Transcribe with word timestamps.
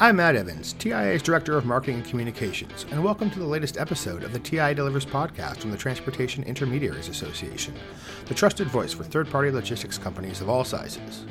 I'm 0.00 0.14
Matt 0.14 0.36
Evans, 0.36 0.74
TIA's 0.74 1.22
Director 1.22 1.58
of 1.58 1.66
Marketing 1.66 1.96
and 1.96 2.04
Communications, 2.04 2.86
and 2.92 3.02
welcome 3.02 3.30
to 3.30 3.38
the 3.40 3.44
latest 3.44 3.78
episode 3.78 4.22
of 4.22 4.32
the 4.32 4.38
TI 4.38 4.72
Delivers 4.72 5.04
podcast 5.04 5.56
from 5.56 5.72
the 5.72 5.76
Transportation 5.76 6.44
Intermediaries 6.44 7.08
Association, 7.08 7.74
the 8.26 8.34
trusted 8.34 8.68
voice 8.68 8.92
for 8.92 9.02
third 9.02 9.28
party 9.28 9.50
logistics 9.50 9.98
companies 9.98 10.40
of 10.40 10.48
all 10.48 10.62
sizes. 10.62 11.26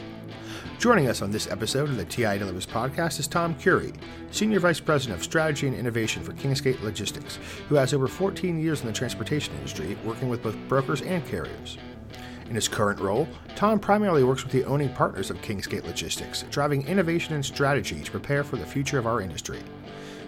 Joining 0.79 1.07
us 1.07 1.21
on 1.21 1.31
this 1.31 1.49
episode 1.49 1.87
of 1.87 1.95
the 1.95 2.03
TI 2.03 2.37
Delivers 2.39 2.65
podcast 2.65 3.21
is 3.21 3.27
Tom 3.29 3.55
Curie, 3.55 3.93
Senior 4.31 4.59
Vice 4.59 4.81
President 4.81 5.17
of 5.17 5.23
Strategy 5.23 5.67
and 5.67 5.77
Innovation 5.77 6.21
for 6.21 6.33
Kingsgate 6.33 6.83
Logistics, 6.83 7.39
who 7.69 7.75
has 7.75 7.93
over 7.93 8.09
14 8.09 8.59
years 8.61 8.81
in 8.81 8.87
the 8.87 8.91
transportation 8.91 9.55
industry, 9.55 9.97
working 10.03 10.27
with 10.27 10.43
both 10.43 10.57
brokers 10.67 11.01
and 11.03 11.25
carriers. 11.25 11.77
In 12.49 12.55
his 12.55 12.69
current 12.69 12.99
role, 12.99 13.27
Tom 13.55 13.77
primarily 13.77 14.23
works 14.23 14.43
with 14.43 14.53
the 14.53 14.63
owning 14.63 14.89
partners 14.89 15.29
of 15.29 15.41
Kingsgate 15.41 15.83
Logistics, 15.83 16.43
driving 16.49 16.87
innovation 16.87 17.35
and 17.35 17.45
strategy 17.45 18.01
to 18.01 18.11
prepare 18.11 18.43
for 18.43 18.55
the 18.55 18.65
future 18.65 18.97
of 18.97 19.05
our 19.05 19.19
industry. 19.19 19.59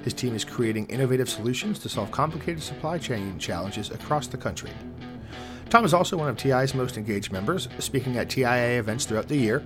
His 0.03 0.13
team 0.13 0.35
is 0.35 0.43
creating 0.43 0.87
innovative 0.87 1.29
solutions 1.29 1.79
to 1.79 1.89
solve 1.89 2.11
complicated 2.11 2.61
supply 2.61 2.97
chain 2.97 3.39
challenges 3.39 3.91
across 3.91 4.27
the 4.27 4.37
country. 4.37 4.71
Tom 5.69 5.85
is 5.85 5.93
also 5.93 6.17
one 6.17 6.27
of 6.27 6.35
TI's 6.35 6.73
most 6.73 6.97
engaged 6.97 7.31
members, 7.31 7.69
speaking 7.79 8.17
at 8.17 8.29
TIA 8.29 8.79
events 8.79 9.05
throughout 9.05 9.27
the 9.27 9.38
year, 9.38 9.63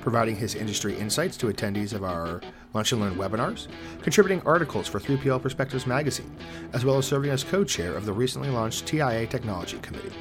providing 0.00 0.36
his 0.36 0.54
industry 0.54 0.96
insights 0.96 1.36
to 1.38 1.46
attendees 1.46 1.94
of 1.94 2.04
our 2.04 2.42
Lunch 2.74 2.92
and 2.92 3.00
Learn 3.00 3.14
webinars, 3.14 3.68
contributing 4.02 4.42
articles 4.44 4.88
for 4.88 4.98
3PL 4.98 5.40
Perspectives 5.40 5.86
magazine, 5.86 6.34
as 6.72 6.84
well 6.84 6.98
as 6.98 7.06
serving 7.06 7.30
as 7.30 7.44
co 7.44 7.64
chair 7.64 7.94
of 7.94 8.04
the 8.04 8.12
recently 8.12 8.50
launched 8.50 8.86
TIA 8.86 9.26
Technology 9.26 9.78
Committee. 9.78 10.12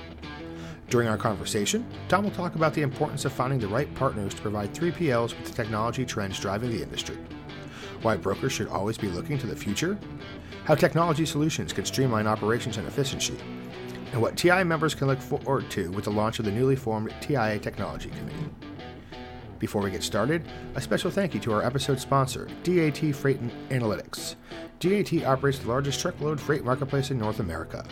During 0.93 1.07
our 1.07 1.17
conversation, 1.17 1.83
Tom 2.07 2.23
will 2.23 2.29
talk 2.29 2.53
about 2.53 2.75
the 2.75 2.83
importance 2.83 3.25
of 3.25 3.33
finding 3.33 3.57
the 3.57 3.67
right 3.67 3.91
partners 3.95 4.31
to 4.35 4.41
provide 4.43 4.75
3PLs 4.75 5.35
with 5.35 5.45
the 5.45 5.51
technology 5.51 6.05
trends 6.05 6.39
driving 6.39 6.69
the 6.69 6.83
industry, 6.83 7.17
why 8.03 8.15
brokers 8.15 8.53
should 8.53 8.67
always 8.67 8.95
be 8.95 9.07
looking 9.07 9.39
to 9.39 9.47
the 9.47 9.55
future, 9.55 9.97
how 10.65 10.75
technology 10.75 11.25
solutions 11.25 11.73
can 11.73 11.83
streamline 11.83 12.27
operations 12.27 12.77
and 12.77 12.87
efficiency, 12.87 13.35
and 14.11 14.21
what 14.21 14.37
TI 14.37 14.63
members 14.63 14.93
can 14.93 15.07
look 15.07 15.19
forward 15.19 15.67
to 15.71 15.89
with 15.93 16.03
the 16.03 16.11
launch 16.11 16.37
of 16.37 16.45
the 16.45 16.51
newly 16.51 16.75
formed 16.75 17.11
TIA 17.21 17.57
Technology 17.57 18.11
Committee. 18.11 18.51
Before 19.57 19.81
we 19.81 19.89
get 19.89 20.03
started, 20.03 20.45
a 20.75 20.81
special 20.81 21.09
thank 21.09 21.33
you 21.33 21.39
to 21.39 21.53
our 21.53 21.65
episode 21.65 21.99
sponsor, 21.99 22.47
DAT 22.61 23.15
Freight 23.15 23.41
Analytics. 23.69 24.35
DAT 24.79 25.25
operates 25.25 25.57
the 25.57 25.69
largest 25.69 25.99
truckload 25.99 26.39
freight 26.39 26.63
marketplace 26.63 27.09
in 27.09 27.17
North 27.17 27.39
America. 27.39 27.83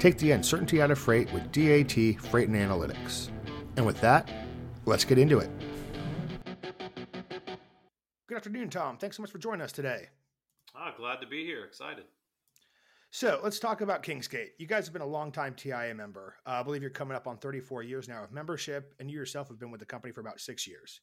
Take 0.00 0.16
the 0.16 0.30
uncertainty 0.30 0.80
out 0.80 0.90
of 0.90 0.98
freight 0.98 1.30
with 1.30 1.52
DAT 1.52 1.92
Freight 2.30 2.48
and 2.48 2.56
Analytics. 2.56 3.28
And 3.76 3.84
with 3.84 4.00
that, 4.00 4.30
let's 4.86 5.04
get 5.04 5.18
into 5.18 5.40
it. 5.40 5.50
Good 8.26 8.36
afternoon, 8.36 8.70
Tom. 8.70 8.96
Thanks 8.96 9.18
so 9.18 9.22
much 9.22 9.30
for 9.30 9.36
joining 9.36 9.60
us 9.60 9.72
today. 9.72 10.08
Ah, 10.74 10.94
glad 10.96 11.20
to 11.20 11.26
be 11.26 11.44
here. 11.44 11.66
Excited. 11.66 12.04
So 13.10 13.40
let's 13.44 13.58
talk 13.58 13.82
about 13.82 14.02
Kingsgate. 14.02 14.52
You 14.56 14.66
guys 14.66 14.86
have 14.86 14.94
been 14.94 15.02
a 15.02 15.06
long-time 15.06 15.54
TIA 15.54 15.92
member. 15.94 16.36
Uh, 16.46 16.52
I 16.52 16.62
believe 16.62 16.80
you're 16.80 16.90
coming 16.90 17.14
up 17.14 17.26
on 17.26 17.36
34 17.36 17.82
years 17.82 18.08
now 18.08 18.24
of 18.24 18.32
membership, 18.32 18.94
and 19.00 19.10
you 19.10 19.18
yourself 19.18 19.48
have 19.48 19.58
been 19.58 19.70
with 19.70 19.80
the 19.80 19.86
company 19.86 20.14
for 20.14 20.22
about 20.22 20.40
six 20.40 20.66
years. 20.66 21.00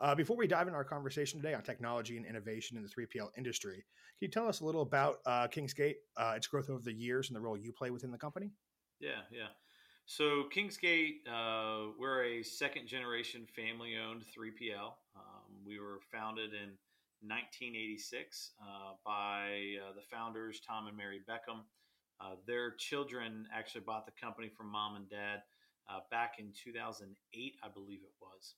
Uh, 0.00 0.14
before 0.14 0.36
we 0.36 0.46
dive 0.46 0.68
into 0.68 0.76
our 0.76 0.84
conversation 0.84 1.40
today 1.40 1.54
on 1.54 1.62
technology 1.62 2.16
and 2.16 2.24
innovation 2.24 2.76
in 2.76 2.84
the 2.84 2.88
3PL 2.88 3.30
industry, 3.36 3.74
can 3.74 3.82
you 4.20 4.28
tell 4.28 4.46
us 4.46 4.60
a 4.60 4.64
little 4.64 4.82
about 4.82 5.18
uh, 5.26 5.48
Kingsgate, 5.48 5.96
uh, 6.16 6.34
its 6.36 6.46
growth 6.46 6.70
over 6.70 6.82
the 6.82 6.92
years, 6.92 7.28
and 7.28 7.36
the 7.36 7.40
role 7.40 7.56
you 7.56 7.72
play 7.72 7.90
within 7.90 8.12
the 8.12 8.18
company? 8.18 8.52
Yeah, 9.00 9.22
yeah. 9.32 9.48
So 10.06 10.44
Kingsgate, 10.54 11.26
uh, 11.28 11.92
we're 11.98 12.24
a 12.24 12.42
second 12.44 12.86
generation 12.86 13.46
family 13.56 13.96
owned 13.96 14.22
3PL. 14.22 14.92
Um, 15.16 15.66
we 15.66 15.80
were 15.80 15.98
founded 16.12 16.52
in 16.52 16.78
1986 17.20 18.52
uh, 18.62 18.94
by 19.04 19.74
uh, 19.82 19.92
the 19.94 20.02
founders, 20.10 20.60
Tom 20.60 20.86
and 20.86 20.96
Mary 20.96 21.20
Beckham. 21.28 21.62
Their 22.46 22.72
children 22.76 23.46
actually 23.54 23.82
bought 23.82 24.06
the 24.06 24.12
company 24.20 24.48
from 24.48 24.70
mom 24.70 24.96
and 24.96 25.10
dad 25.10 25.42
back 26.10 26.34
in 26.38 26.52
2008, 26.52 27.56
I 27.62 27.68
believe 27.68 28.00
it 28.02 28.14
was. 28.20 28.54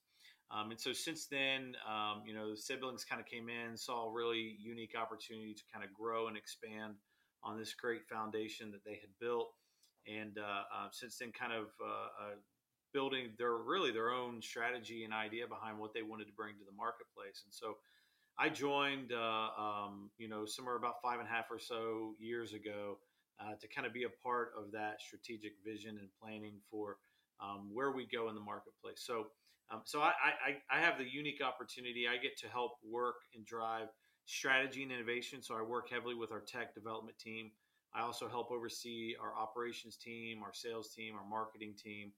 Um, 0.53 0.71
and 0.71 0.79
so 0.79 0.91
since 0.91 1.27
then, 1.27 1.75
um, 1.87 2.23
you 2.25 2.33
know, 2.33 2.51
the 2.51 2.57
siblings 2.57 3.05
kind 3.05 3.21
of 3.21 3.27
came 3.27 3.47
in, 3.47 3.77
saw 3.77 4.07
a 4.07 4.11
really 4.11 4.57
unique 4.59 4.95
opportunity 4.99 5.53
to 5.53 5.63
kind 5.71 5.85
of 5.85 5.93
grow 5.93 6.27
and 6.27 6.35
expand 6.35 6.95
on 7.43 7.57
this 7.57 7.73
great 7.73 8.05
foundation 8.07 8.69
that 8.71 8.83
they 8.83 8.99
had 8.99 9.09
built. 9.19 9.53
And 10.07 10.37
uh, 10.37 10.63
uh, 10.75 10.87
since 10.91 11.17
then, 11.17 11.31
kind 11.31 11.53
of 11.53 11.67
building 12.93 13.31
their 13.37 13.55
really 13.57 13.91
their 13.91 14.11
own 14.11 14.41
strategy 14.41 15.03
and 15.03 15.13
idea 15.13 15.47
behind 15.47 15.77
what 15.79 15.93
they 15.93 16.01
wanted 16.01 16.25
to 16.25 16.33
bring 16.33 16.55
to 16.55 16.65
the 16.65 16.75
marketplace. 16.75 17.43
And 17.45 17.53
so 17.53 17.77
I 18.37 18.49
joined, 18.49 19.11
uh, 19.13 19.49
um, 19.57 20.09
you 20.17 20.27
know, 20.27 20.45
somewhere 20.45 20.75
about 20.75 20.95
five 21.03 21.19
and 21.19 21.27
a 21.27 21.31
half 21.31 21.45
or 21.51 21.59
so 21.59 22.15
years 22.19 22.53
ago 22.53 22.97
uh, 23.39 23.55
to 23.59 23.67
kind 23.67 23.85
of 23.87 23.93
be 23.93 24.03
a 24.03 24.13
part 24.23 24.51
of 24.57 24.71
that 24.71 25.01
strategic 25.01 25.53
vision 25.65 25.97
and 25.99 26.09
planning 26.21 26.55
for 26.69 26.97
um, 27.41 27.69
where 27.73 27.91
we 27.91 28.05
go 28.05 28.29
in 28.29 28.35
the 28.35 28.41
marketplace. 28.41 29.01
So, 29.05 29.27
um, 29.71 29.81
so 29.85 30.01
I, 30.01 30.11
I, 30.71 30.77
I 30.77 30.79
have 30.81 30.97
the 30.97 31.05
unique 31.09 31.41
opportunity. 31.41 32.05
I 32.07 32.17
get 32.17 32.37
to 32.39 32.47
help 32.47 32.73
work 32.83 33.15
and 33.35 33.45
drive 33.45 33.87
strategy 34.25 34.83
and 34.83 34.91
innovation. 34.91 35.41
So 35.41 35.55
I 35.55 35.61
work 35.61 35.89
heavily 35.89 36.15
with 36.15 36.31
our 36.31 36.41
tech 36.41 36.73
development 36.75 37.17
team. 37.19 37.51
I 37.93 38.01
also 38.01 38.29
help 38.29 38.51
oversee 38.51 39.15
our 39.21 39.35
operations 39.37 39.97
team, 39.97 40.43
our 40.43 40.53
sales 40.53 40.93
team, 40.93 41.15
our 41.15 41.27
marketing 41.27 41.73
team 41.81 42.11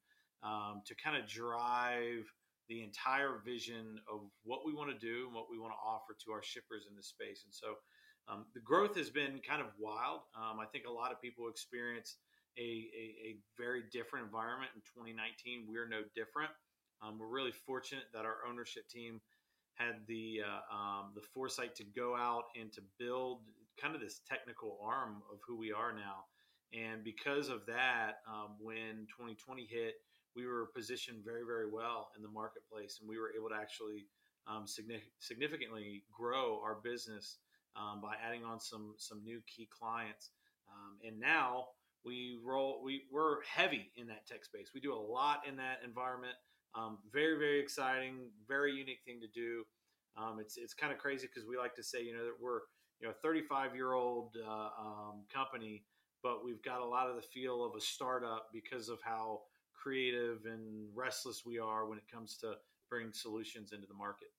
um, 0.44 0.82
to 0.86 0.94
kind 0.96 1.18
of 1.18 1.28
drive 1.28 2.26
the 2.70 2.84
entire 2.84 3.42
vision 3.46 4.00
of 4.12 4.22
what 4.44 4.62
we 4.66 4.74
want 4.74 4.90
to 4.90 4.98
do 4.98 5.26
and 5.26 5.36
what 5.36 5.48
we 5.50 5.60
want 5.60 5.74
to 5.74 5.82
offer 5.82 6.16
to 6.26 6.32
our 6.32 6.44
shippers 6.44 6.86
in 6.90 6.96
this 6.96 7.08
space. 7.08 7.44
And 7.46 7.54
so 7.54 7.76
um, 8.28 8.46
the 8.54 8.62
growth 8.62 8.96
has 8.96 9.10
been 9.10 9.42
kind 9.48 9.62
of 9.62 9.68
wild. 9.80 10.22
Um, 10.38 10.60
I 10.60 10.66
think 10.72 10.86
a 10.88 10.92
lot 10.92 11.12
of 11.12 11.20
people 11.22 11.50
experience 11.50 12.18
a, 12.58 12.62
a, 12.62 13.06
a, 13.28 13.38
very 13.58 13.84
different 13.92 14.26
environment 14.26 14.70
in 14.76 14.82
2019. 14.86 15.66
We're 15.68 15.90
no 15.90 16.06
different. 16.14 16.52
Um, 17.04 17.20
we're 17.20 17.28
really 17.28 17.52
fortunate 17.52 18.06
that 18.14 18.26
our 18.26 18.38
ownership 18.50 18.88
team 18.88 19.22
had 19.76 19.96
the 20.08 20.42
uh, 20.46 20.76
um, 20.76 21.12
the 21.16 21.22
foresight 21.22 21.76
to 21.76 21.84
go 21.84 22.16
out 22.16 22.44
and 22.60 22.72
to 22.74 22.82
build 23.00 23.42
kind 23.82 23.96
of 23.96 24.02
this 24.02 24.22
technical 24.28 24.78
arm 24.84 25.24
of 25.32 25.40
who 25.46 25.58
we 25.58 25.72
are 25.72 25.94
now. 25.94 26.26
And 26.74 27.04
because 27.04 27.50
of 27.50 27.66
that, 27.68 28.22
um, 28.28 28.56
when 28.60 29.06
2020 29.10 29.68
hit, 29.70 29.96
we 30.36 30.48
were 30.48 30.70
positioned 30.76 31.24
very, 31.24 31.44
very 31.46 31.70
well 31.70 32.10
in 32.16 32.24
the 32.24 32.30
marketplace, 32.30 32.98
and 33.00 33.10
we 33.10 33.20
were 33.20 33.32
able 33.38 33.50
to 33.50 33.56
actually 33.56 34.08
um, 34.48 34.66
significantly 35.20 36.04
grow 36.12 36.60
our 36.64 36.80
business 36.84 37.38
um, 37.76 38.02
by 38.02 38.16
adding 38.26 38.44
on 38.44 38.60
some 38.60 38.94
some 38.98 39.24
new 39.24 39.42
key 39.48 39.68
clients. 39.72 40.32
Um, 40.70 40.98
and 41.06 41.20
now 41.20 41.68
we 42.06 42.40
roll 42.44 42.82
we 42.84 43.04
we're 43.12 43.44
heavy 43.44 43.92
in 43.96 44.08
that 44.08 44.28
tech 44.28 44.44
space. 44.44 44.72
We 44.74 44.82
do 44.82 44.94
a 44.94 44.96
lot 44.96 45.42
in 45.48 45.56
that 45.58 45.80
environment. 45.86 46.36
Um, 46.76 46.98
very, 47.12 47.38
very 47.38 47.60
exciting, 47.60 48.30
very 48.48 48.74
unique 48.74 49.02
thing 49.06 49.20
to 49.22 49.28
do. 49.28 49.64
Um, 50.18 50.38
it's 50.40 50.58
it's 50.58 50.74
kind 50.74 50.92
of 50.92 51.00
crazy 51.00 51.28
because 51.28 51.48
we 51.48 51.58
like 51.58 51.76
to 51.76 51.84
say, 51.84 52.04
you 52.04 52.14
know, 52.14 52.26
that 52.26 52.34
we're 52.40 52.62
you 53.00 53.08
know 53.08 53.12
a 53.12 53.22
35 53.22 53.76
year 53.76 53.94
old 53.94 54.36
uh, 54.46 54.70
um, 54.80 55.24
company, 55.34 55.84
but 56.22 56.44
we've 56.44 56.64
got 56.64 56.82
a 56.82 56.86
lot 56.86 57.10
of 57.10 57.16
the 57.16 57.22
feel 57.22 57.64
of 57.64 57.76
a 57.76 57.82
startup 57.82 58.48
because 58.54 58.90
of 58.90 59.00
how 59.04 59.42
creative 59.74 60.46
and 60.46 60.88
restless 60.96 61.44
we 61.46 61.60
are 61.60 61.88
when 61.88 61.98
it 61.98 62.06
comes 62.12 62.38
to 62.38 62.54
bringing 62.90 63.14
solutions 63.14 63.72
into 63.72 63.88
the 63.88 63.94
market. 63.94 64.30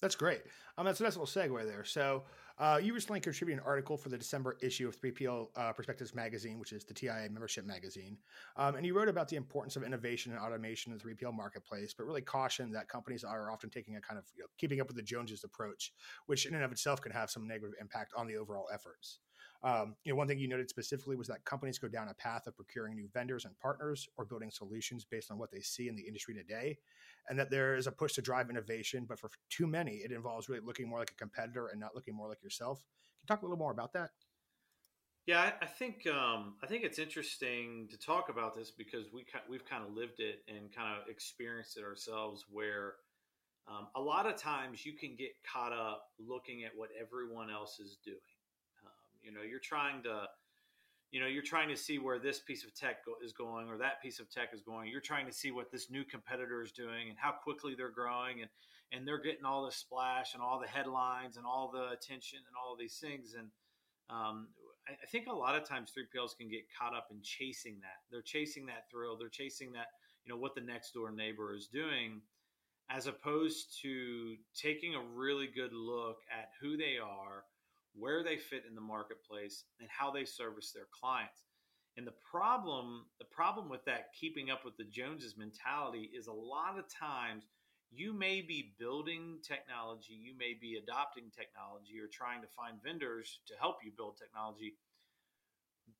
That's 0.00 0.14
great. 0.14 0.42
Um, 0.76 0.84
that's 0.84 1.00
a 1.00 1.04
nice 1.04 1.16
little 1.16 1.26
segue 1.26 1.64
there. 1.64 1.84
So, 1.84 2.24
uh, 2.58 2.80
you 2.82 2.94
recently 2.94 3.20
contributed 3.20 3.62
an 3.62 3.66
article 3.68 3.98
for 3.98 4.08
the 4.08 4.16
December 4.16 4.56
issue 4.62 4.88
of 4.88 4.98
3PL 4.98 5.48
uh, 5.56 5.72
Perspectives 5.72 6.14
magazine, 6.14 6.58
which 6.58 6.72
is 6.72 6.84
the 6.84 6.94
TIA 6.94 7.28
membership 7.30 7.66
magazine. 7.66 8.16
Um, 8.56 8.76
and 8.76 8.86
you 8.86 8.96
wrote 8.96 9.08
about 9.08 9.28
the 9.28 9.36
importance 9.36 9.76
of 9.76 9.82
innovation 9.82 10.32
and 10.32 10.40
automation 10.40 10.90
in 10.90 10.98
the 10.98 11.04
3PL 11.04 11.34
marketplace, 11.34 11.92
but 11.92 12.06
really 12.06 12.22
cautioned 12.22 12.74
that 12.74 12.88
companies 12.88 13.24
are 13.24 13.50
often 13.50 13.68
taking 13.68 13.96
a 13.96 14.00
kind 14.00 14.18
of 14.18 14.24
you 14.34 14.42
know, 14.42 14.48
keeping 14.56 14.80
up 14.80 14.86
with 14.86 14.96
the 14.96 15.02
Joneses 15.02 15.44
approach, 15.44 15.92
which 16.26 16.46
in 16.46 16.54
and 16.54 16.64
of 16.64 16.72
itself 16.72 17.02
can 17.02 17.12
have 17.12 17.30
some 17.30 17.46
negative 17.46 17.74
impact 17.78 18.12
on 18.16 18.26
the 18.26 18.36
overall 18.36 18.68
efforts. 18.72 19.18
Um, 19.62 19.96
you 20.04 20.12
know, 20.12 20.16
one 20.16 20.28
thing 20.28 20.38
you 20.38 20.48
noted 20.48 20.68
specifically 20.68 21.16
was 21.16 21.28
that 21.28 21.44
companies 21.44 21.78
go 21.78 21.88
down 21.88 22.08
a 22.08 22.14
path 22.14 22.46
of 22.46 22.56
procuring 22.56 22.94
new 22.96 23.08
vendors 23.12 23.44
and 23.44 23.58
partners 23.58 24.08
or 24.16 24.24
building 24.24 24.50
solutions 24.50 25.04
based 25.04 25.30
on 25.30 25.38
what 25.38 25.50
they 25.50 25.60
see 25.60 25.88
in 25.88 25.96
the 25.96 26.06
industry 26.06 26.34
today, 26.34 26.78
and 27.28 27.38
that 27.38 27.50
there 27.50 27.76
is 27.76 27.86
a 27.86 27.92
push 27.92 28.14
to 28.14 28.22
drive 28.22 28.50
innovation. 28.50 29.06
But 29.08 29.18
for 29.18 29.30
too 29.50 29.66
many, 29.66 29.96
it 29.96 30.12
involves 30.12 30.48
really 30.48 30.62
looking 30.64 30.88
more 30.88 30.98
like 30.98 31.10
a 31.10 31.14
competitor 31.14 31.68
and 31.68 31.80
not 31.80 31.94
looking 31.94 32.14
more 32.14 32.28
like 32.28 32.42
yourself. 32.42 32.78
Can 32.78 33.22
you 33.22 33.26
talk 33.34 33.42
a 33.42 33.44
little 33.44 33.58
more 33.58 33.72
about 33.72 33.92
that? 33.94 34.10
Yeah, 35.26 35.50
I 35.60 35.66
think 35.66 36.06
um, 36.06 36.54
I 36.62 36.68
think 36.68 36.84
it's 36.84 37.00
interesting 37.00 37.88
to 37.90 37.98
talk 37.98 38.28
about 38.28 38.54
this 38.54 38.70
because 38.70 39.06
we 39.12 39.26
we've 39.48 39.64
kind 39.64 39.82
of 39.82 39.92
lived 39.92 40.20
it 40.20 40.44
and 40.46 40.72
kind 40.72 40.96
of 40.96 41.08
experienced 41.08 41.76
it 41.76 41.82
ourselves. 41.82 42.44
Where 42.48 42.94
um, 43.66 43.88
a 43.96 44.00
lot 44.00 44.26
of 44.26 44.36
times 44.36 44.86
you 44.86 44.92
can 44.92 45.16
get 45.16 45.30
caught 45.52 45.72
up 45.72 46.04
looking 46.20 46.62
at 46.62 46.70
what 46.76 46.90
everyone 47.00 47.50
else 47.50 47.80
is 47.80 47.98
doing 48.04 48.20
you 49.26 49.32
know, 49.32 49.42
you're 49.42 49.58
trying 49.58 50.02
to, 50.04 50.22
you 51.10 51.20
know, 51.20 51.26
you're 51.26 51.42
trying 51.42 51.68
to 51.68 51.76
see 51.76 51.98
where 51.98 52.18
this 52.18 52.38
piece 52.38 52.64
of 52.64 52.74
tech 52.74 53.04
go- 53.04 53.16
is 53.24 53.32
going 53.32 53.68
or 53.68 53.76
that 53.78 54.00
piece 54.00 54.20
of 54.20 54.30
tech 54.30 54.50
is 54.54 54.62
going. 54.62 54.88
You're 54.88 55.00
trying 55.00 55.26
to 55.26 55.32
see 55.32 55.50
what 55.50 55.72
this 55.72 55.90
new 55.90 56.04
competitor 56.04 56.62
is 56.62 56.70
doing 56.70 57.10
and 57.10 57.18
how 57.18 57.32
quickly 57.32 57.74
they're 57.76 57.90
growing, 57.90 58.40
and 58.40 58.50
and 58.92 59.06
they're 59.06 59.20
getting 59.20 59.44
all 59.44 59.64
the 59.66 59.72
splash 59.72 60.34
and 60.34 60.42
all 60.42 60.60
the 60.60 60.68
headlines 60.68 61.36
and 61.36 61.44
all 61.44 61.70
the 61.72 61.90
attention 61.90 62.38
and 62.38 62.54
all 62.56 62.76
these 62.78 62.98
things. 62.98 63.34
And 63.36 63.48
um, 64.08 64.46
I, 64.88 64.92
I 64.92 65.06
think 65.06 65.26
a 65.26 65.34
lot 65.34 65.56
of 65.56 65.68
times 65.68 65.90
3PLs 65.90 66.36
can 66.38 66.48
get 66.48 66.62
caught 66.78 66.94
up 66.94 67.08
in 67.10 67.18
chasing 67.20 67.80
that. 67.80 68.06
They're 68.12 68.22
chasing 68.22 68.64
that 68.66 68.88
thrill. 68.88 69.16
They're 69.18 69.28
chasing 69.28 69.72
that, 69.72 69.88
you 70.24 70.32
know, 70.32 70.38
what 70.38 70.54
the 70.54 70.60
next 70.60 70.92
door 70.92 71.10
neighbor 71.10 71.52
is 71.52 71.66
doing, 71.66 72.20
as 72.88 73.08
opposed 73.08 73.76
to 73.82 74.36
taking 74.54 74.94
a 74.94 75.00
really 75.00 75.48
good 75.48 75.72
look 75.72 76.18
at 76.30 76.50
who 76.60 76.76
they 76.76 76.96
are, 77.02 77.44
where 77.98 78.22
they 78.22 78.36
fit 78.36 78.64
in 78.68 78.74
the 78.74 78.80
marketplace, 78.80 79.64
and 79.80 79.88
how 79.88 80.10
they 80.10 80.24
service 80.24 80.72
their 80.72 80.88
clients. 80.90 81.44
And 81.96 82.06
the 82.06 82.14
problem, 82.30 83.06
the 83.18 83.24
problem 83.24 83.68
with 83.68 83.84
that 83.86 84.12
keeping 84.18 84.50
up 84.50 84.64
with 84.64 84.76
the 84.76 84.84
Joneses 84.84 85.36
mentality 85.38 86.10
is 86.14 86.26
a 86.26 86.32
lot 86.32 86.78
of 86.78 86.84
times 86.92 87.44
you 87.90 88.12
may 88.12 88.42
be 88.42 88.74
building 88.78 89.38
technology, 89.46 90.12
you 90.12 90.36
may 90.36 90.54
be 90.60 90.76
adopting 90.76 91.30
technology 91.34 91.98
or 92.02 92.08
trying 92.12 92.42
to 92.42 92.48
find 92.48 92.82
vendors 92.82 93.40
to 93.46 93.54
help 93.58 93.76
you 93.84 93.92
build 93.96 94.18
technology 94.18 94.74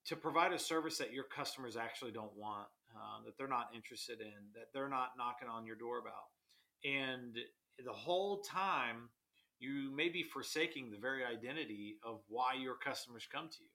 to 0.06 0.16
provide 0.16 0.52
a 0.52 0.58
service 0.58 0.98
that 0.98 1.12
your 1.12 1.24
customers 1.24 1.76
actually 1.76 2.12
don't 2.12 2.36
want, 2.36 2.68
uh, 2.94 3.24
that 3.24 3.36
they're 3.38 3.48
not 3.48 3.70
interested 3.74 4.20
in, 4.20 4.52
that 4.54 4.68
they're 4.72 4.88
not 4.88 5.12
knocking 5.16 5.48
on 5.48 5.64
your 5.64 5.76
door 5.76 5.98
about. 5.98 6.30
And 6.84 7.36
the 7.84 7.92
whole 7.92 8.40
time, 8.42 9.08
you 9.58 9.90
may 9.94 10.08
be 10.08 10.22
forsaking 10.22 10.90
the 10.90 10.98
very 10.98 11.24
identity 11.24 11.96
of 12.04 12.20
why 12.28 12.54
your 12.54 12.74
customers 12.74 13.26
come 13.32 13.48
to 13.48 13.62
you 13.62 13.70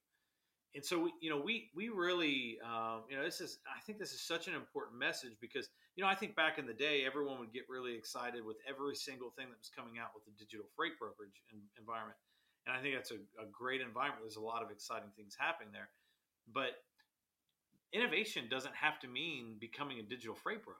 and 0.73 0.83
so 0.83 0.99
we, 0.99 1.13
you 1.19 1.29
know, 1.29 1.37
we 1.37 1.69
we 1.75 1.89
really, 1.89 2.57
um, 2.63 3.03
you 3.09 3.17
know, 3.17 3.23
this 3.23 3.41
is 3.41 3.59
I 3.67 3.81
think 3.81 3.99
this 3.99 4.13
is 4.13 4.21
such 4.21 4.47
an 4.47 4.55
important 4.55 4.97
message 4.97 5.33
because 5.41 5.69
you 5.95 6.03
know 6.03 6.09
I 6.09 6.15
think 6.15 6.35
back 6.35 6.57
in 6.57 6.65
the 6.65 6.73
day 6.73 7.03
everyone 7.05 7.39
would 7.39 7.51
get 7.51 7.63
really 7.69 7.93
excited 7.93 8.45
with 8.45 8.57
every 8.67 8.95
single 8.95 9.31
thing 9.31 9.47
that 9.49 9.59
was 9.59 9.69
coming 9.69 9.99
out 9.99 10.11
with 10.15 10.23
the 10.25 10.31
digital 10.39 10.65
freight 10.75 10.97
brokerage 10.97 11.43
environment, 11.77 12.17
and 12.65 12.75
I 12.75 12.81
think 12.81 12.95
that's 12.95 13.11
a, 13.11 13.19
a 13.43 13.47
great 13.51 13.81
environment. 13.81 14.23
There's 14.23 14.37
a 14.37 14.41
lot 14.41 14.63
of 14.63 14.71
exciting 14.71 15.09
things 15.17 15.35
happening 15.37 15.73
there, 15.73 15.89
but 16.53 16.79
innovation 17.91 18.47
doesn't 18.49 18.75
have 18.75 18.97
to 19.01 19.09
mean 19.09 19.57
becoming 19.59 19.99
a 19.99 20.03
digital 20.03 20.35
freight 20.35 20.63
broker. 20.63 20.79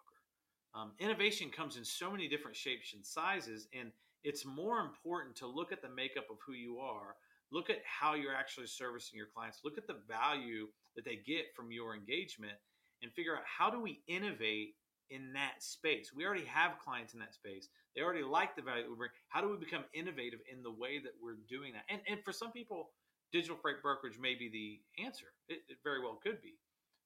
Um, 0.74 0.94
innovation 1.00 1.50
comes 1.50 1.76
in 1.76 1.84
so 1.84 2.10
many 2.10 2.30
different 2.30 2.56
shapes 2.56 2.94
and 2.94 3.06
sizes, 3.06 3.68
and 3.78 3.92
it's 4.24 4.46
more 4.46 4.80
important 4.80 5.36
to 5.36 5.48
look 5.48 5.72
at 5.72 5.82
the 5.82 5.90
makeup 5.90 6.26
of 6.30 6.38
who 6.46 6.54
you 6.54 6.80
are 6.80 7.16
look 7.52 7.70
at 7.70 7.80
how 7.86 8.14
you're 8.14 8.36
actually 8.36 8.68
servicing 8.68 9.18
your 9.18 9.28
clients 9.34 9.60
look 9.64 9.78
at 9.78 9.88
the 9.88 10.00
value 10.08 10.68
that 10.96 11.06
they 11.06 11.20
get 11.26 11.46
from 11.56 11.72
your 11.72 11.96
engagement 11.96 12.58
and 13.02 13.12
figure 13.14 13.36
out 13.36 13.44
how 13.46 13.70
do 13.70 13.80
we 13.80 14.02
innovate 14.08 14.76
in 15.12 15.34
that 15.34 15.62
space. 15.62 16.12
We 16.16 16.26
already 16.26 16.46
have 16.46 16.80
clients 16.80 17.14
in 17.14 17.20
that 17.20 17.36
space. 17.36 17.68
They 17.96 18.02
already 18.02 18.24
like 18.24 18.56
the 18.56 18.62
value 18.62 18.90
we 18.90 18.96
bring. 18.96 19.12
How 19.28 19.42
do 19.42 19.50
we 19.50 19.58
become 19.58 19.84
innovative 19.94 20.40
in 20.52 20.64
the 20.64 20.72
way 20.72 21.00
that 21.00 21.12
we're 21.22 21.44
doing 21.50 21.74
that? 21.74 21.84
And, 21.90 22.02
and 22.08 22.24
for 22.24 22.32
some 22.32 22.52
people 22.52 22.92
digital 23.32 23.58
freight 23.62 23.82
brokerage 23.82 24.18
may 24.20 24.36
be 24.36 24.50
the 24.50 25.04
answer. 25.04 25.28
It, 25.48 25.60
it 25.70 25.78
very 25.84 26.02
well 26.02 26.20
could 26.24 26.42
be. 26.42 26.56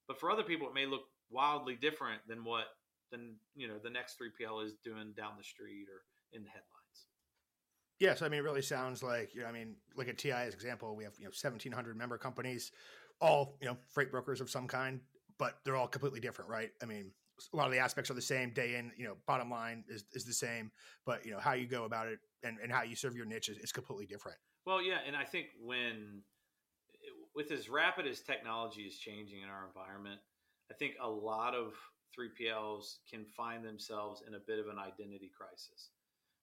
But 0.08 0.20
for 0.20 0.30
other 0.30 0.44
people 0.44 0.68
it 0.68 0.74
may 0.74 0.86
look 0.86 1.02
wildly 1.30 1.74
different 1.74 2.22
than 2.28 2.44
what 2.44 2.66
than 3.10 3.34
you 3.54 3.66
know 3.68 3.78
the 3.82 3.90
next 3.90 4.16
3pl 4.18 4.64
is 4.64 4.74
doing 4.84 5.12
down 5.16 5.32
the 5.36 5.44
street 5.44 5.86
or 5.90 6.02
in 6.32 6.42
the 6.42 6.50
headline 6.50 6.75
Yes, 7.98 8.20
I 8.20 8.28
mean, 8.28 8.40
it 8.40 8.42
really 8.42 8.62
sounds 8.62 9.02
like 9.02 9.34
you 9.34 9.42
know. 9.42 9.46
I 9.46 9.52
mean, 9.52 9.76
like 9.96 10.08
at 10.08 10.18
TI 10.18 10.32
as 10.32 10.54
example. 10.54 10.94
We 10.94 11.04
have 11.04 11.14
you 11.18 11.24
know 11.24 11.30
seventeen 11.32 11.72
hundred 11.72 11.96
member 11.96 12.18
companies, 12.18 12.72
all 13.20 13.56
you 13.60 13.66
know 13.66 13.76
freight 13.88 14.10
brokers 14.10 14.40
of 14.40 14.50
some 14.50 14.68
kind, 14.68 15.00
but 15.38 15.58
they're 15.64 15.76
all 15.76 15.88
completely 15.88 16.20
different, 16.20 16.50
right? 16.50 16.70
I 16.82 16.86
mean, 16.86 17.10
a 17.52 17.56
lot 17.56 17.66
of 17.66 17.72
the 17.72 17.78
aspects 17.78 18.10
are 18.10 18.14
the 18.14 18.22
same. 18.22 18.50
Day 18.50 18.76
in, 18.76 18.92
you 18.98 19.04
know, 19.04 19.16
bottom 19.26 19.50
line 19.50 19.84
is 19.88 20.04
is 20.12 20.24
the 20.24 20.34
same, 20.34 20.70
but 21.06 21.24
you 21.24 21.32
know 21.32 21.38
how 21.38 21.54
you 21.54 21.66
go 21.66 21.84
about 21.84 22.06
it 22.08 22.18
and, 22.42 22.58
and 22.62 22.70
how 22.70 22.82
you 22.82 22.96
serve 22.96 23.16
your 23.16 23.26
niche 23.26 23.48
is, 23.48 23.58
is 23.58 23.72
completely 23.72 24.06
different. 24.06 24.38
Well, 24.66 24.82
yeah, 24.82 24.98
and 25.06 25.16
I 25.16 25.24
think 25.24 25.46
when 25.62 26.22
with 27.34 27.50
as 27.50 27.70
rapid 27.70 28.06
as 28.06 28.20
technology 28.20 28.82
is 28.82 28.98
changing 28.98 29.40
in 29.42 29.48
our 29.48 29.66
environment, 29.66 30.20
I 30.70 30.74
think 30.74 30.94
a 31.00 31.08
lot 31.08 31.54
of 31.54 31.72
3PLs 32.18 32.96
can 33.10 33.24
find 33.24 33.64
themselves 33.64 34.22
in 34.26 34.34
a 34.34 34.38
bit 34.38 34.58
of 34.58 34.66
an 34.66 34.78
identity 34.78 35.30
crisis 35.36 35.90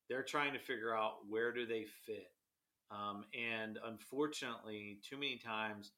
they're 0.10 0.24
trying 0.24 0.54
to 0.54 0.60
figure 0.60 0.96
out 0.96 1.18
where 1.28 1.52
do 1.52 1.66
they 1.66 1.86
fit. 2.06 2.32
Um, 2.92 3.26
and 3.34 3.80
unfortunately 3.86 5.00
too 5.08 5.18
many 5.18 5.38
times 5.38 5.92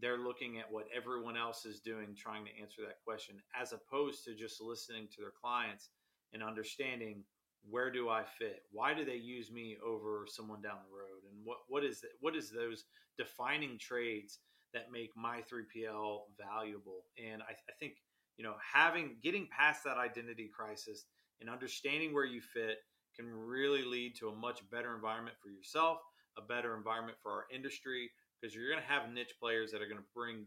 they're 0.00 0.18
looking 0.18 0.58
at 0.58 0.72
what 0.72 0.88
everyone 0.94 1.36
else 1.36 1.66
is 1.66 1.80
doing 1.80 2.16
trying 2.16 2.44
to 2.46 2.60
answer 2.60 2.82
that 2.82 3.02
question 3.04 3.36
as 3.60 3.72
opposed 3.72 4.24
to 4.24 4.34
just 4.34 4.60
listening 4.60 5.06
to 5.14 5.20
their 5.20 5.32
clients 5.40 5.90
and 6.32 6.42
understanding 6.42 7.24
where 7.68 7.90
do 7.90 8.08
i 8.08 8.24
fit? 8.24 8.62
Why 8.72 8.94
do 8.94 9.04
they 9.04 9.16
use 9.16 9.50
me 9.50 9.76
over 9.84 10.26
someone 10.28 10.62
down 10.62 10.78
the 10.88 10.96
road? 10.96 11.22
And 11.30 11.44
what 11.44 11.58
what 11.68 11.84
is 11.84 12.04
what 12.20 12.34
is 12.34 12.50
those 12.50 12.84
defining 13.16 13.78
traits 13.78 14.38
that 14.74 14.90
make 14.90 15.10
my 15.16 15.42
3pl 15.42 16.22
valuable? 16.38 17.04
And 17.18 17.42
I, 17.42 17.52
I 17.52 17.72
think 17.78 17.94
you 18.36 18.44
know 18.44 18.54
having 18.60 19.16
getting 19.22 19.48
past 19.56 19.84
that 19.84 19.96
identity 19.96 20.50
crisis 20.52 21.04
and 21.40 21.48
understanding 21.48 22.12
where 22.12 22.24
you 22.24 22.40
fit 22.40 22.78
can 23.16 23.26
really 23.28 23.84
lead 23.84 24.14
to 24.16 24.28
a 24.28 24.34
much 24.34 24.60
better 24.70 24.94
environment 24.94 25.36
for 25.42 25.50
yourself, 25.50 25.98
a 26.38 26.42
better 26.42 26.76
environment 26.76 27.18
for 27.22 27.30
our 27.32 27.44
industry, 27.54 28.10
because 28.40 28.54
you're 28.54 28.68
going 28.68 28.82
to 28.82 28.88
have 28.88 29.12
niche 29.12 29.34
players 29.40 29.70
that 29.72 29.82
are 29.82 29.86
going 29.86 30.00
to 30.00 30.14
bring 30.14 30.46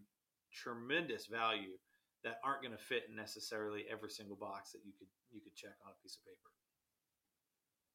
tremendous 0.53 1.27
value 1.27 1.77
that 2.23 2.39
aren't 2.44 2.62
going 2.62 2.75
to 2.75 2.83
fit 2.83 3.03
necessarily 3.15 3.85
every 3.91 4.09
single 4.09 4.35
box 4.35 4.71
that 4.71 4.79
you 4.85 4.91
could 4.97 5.07
you 5.31 5.41
could 5.41 5.56
check 5.56 5.73
on 5.85 5.91
a 5.91 6.01
piece 6.01 6.17
of 6.17 6.25
paper. 6.25 6.50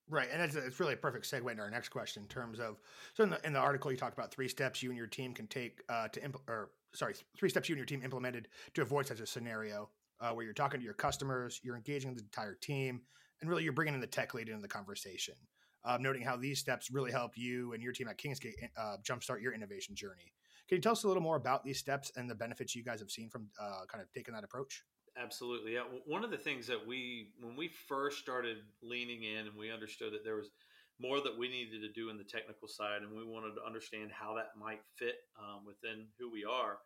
Right, 0.08 0.28
and 0.32 0.42
it's, 0.42 0.80
really 0.80 0.94
a 0.94 0.96
perfect 0.96 1.30
segue 1.30 1.48
into 1.48 1.62
our 1.62 1.70
next 1.70 1.90
question 1.90 2.24
in 2.24 2.28
terms 2.28 2.58
of 2.58 2.80
so 3.14 3.24
in 3.24 3.30
the 3.30 3.46
in 3.46 3.52
the 3.52 3.58
article 3.58 3.90
you 3.90 3.96
talked 3.96 4.16
about 4.16 4.32
three 4.32 4.48
steps 4.48 4.82
you 4.82 4.90
and 4.90 4.98
your 4.98 5.06
team 5.06 5.34
can 5.34 5.46
take 5.46 5.82
uh, 5.88 6.08
to 6.08 6.20
impl- 6.20 6.48
or 6.48 6.70
sorry 6.94 7.14
three 7.36 7.48
steps 7.48 7.68
you 7.68 7.74
and 7.74 7.78
your 7.78 7.86
team 7.86 8.02
implemented 8.02 8.48
to 8.74 8.82
avoid 8.82 9.06
such 9.06 9.20
a 9.20 9.26
scenario 9.26 9.88
uh, 10.20 10.30
where 10.32 10.44
you're 10.44 10.54
talking 10.54 10.80
to 10.80 10.84
your 10.84 10.94
customers, 10.94 11.60
you're 11.62 11.76
engaging 11.76 12.14
the 12.14 12.22
entire 12.22 12.54
team, 12.54 13.00
and 13.40 13.50
really 13.50 13.64
you're 13.64 13.72
bringing 13.72 13.94
in 13.94 14.00
the 14.00 14.06
tech 14.06 14.34
lead 14.34 14.48
into 14.48 14.60
the 14.60 14.68
conversation. 14.68 15.34
Uh, 15.82 15.96
noting 15.98 16.22
how 16.22 16.36
these 16.36 16.58
steps 16.58 16.90
really 16.90 17.10
help 17.10 17.38
you 17.38 17.72
and 17.72 17.82
your 17.82 17.92
team 17.92 18.06
at 18.06 18.18
Kingsgate 18.18 18.52
uh, 18.76 18.96
jumpstart 19.02 19.40
your 19.40 19.54
innovation 19.54 19.94
journey. 19.94 20.34
Can 20.68 20.76
you 20.76 20.82
tell 20.82 20.92
us 20.92 21.04
a 21.04 21.08
little 21.08 21.22
more 21.22 21.36
about 21.36 21.64
these 21.64 21.78
steps 21.78 22.12
and 22.16 22.28
the 22.28 22.34
benefits 22.34 22.76
you 22.76 22.84
guys 22.84 23.00
have 23.00 23.10
seen 23.10 23.30
from 23.30 23.48
uh, 23.60 23.86
kind 23.88 24.02
of 24.02 24.12
taking 24.12 24.34
that 24.34 24.44
approach? 24.44 24.84
Absolutely. 25.16 25.74
Yeah. 25.74 25.84
One 26.06 26.22
of 26.22 26.30
the 26.30 26.36
things 26.36 26.66
that 26.66 26.86
we, 26.86 27.30
when 27.40 27.56
we 27.56 27.68
first 27.88 28.18
started 28.18 28.58
leaning 28.82 29.24
in 29.24 29.46
and 29.46 29.56
we 29.56 29.72
understood 29.72 30.12
that 30.12 30.22
there 30.22 30.36
was 30.36 30.50
more 31.00 31.20
that 31.20 31.36
we 31.36 31.48
needed 31.48 31.80
to 31.80 31.92
do 31.92 32.10
in 32.10 32.18
the 32.18 32.24
technical 32.24 32.68
side 32.68 33.02
and 33.02 33.10
we 33.10 33.24
wanted 33.24 33.54
to 33.54 33.64
understand 33.66 34.10
how 34.12 34.34
that 34.34 34.50
might 34.58 34.80
fit 34.96 35.16
um, 35.38 35.64
within 35.66 36.06
who 36.18 36.30
we 36.30 36.44
are, 36.44 36.78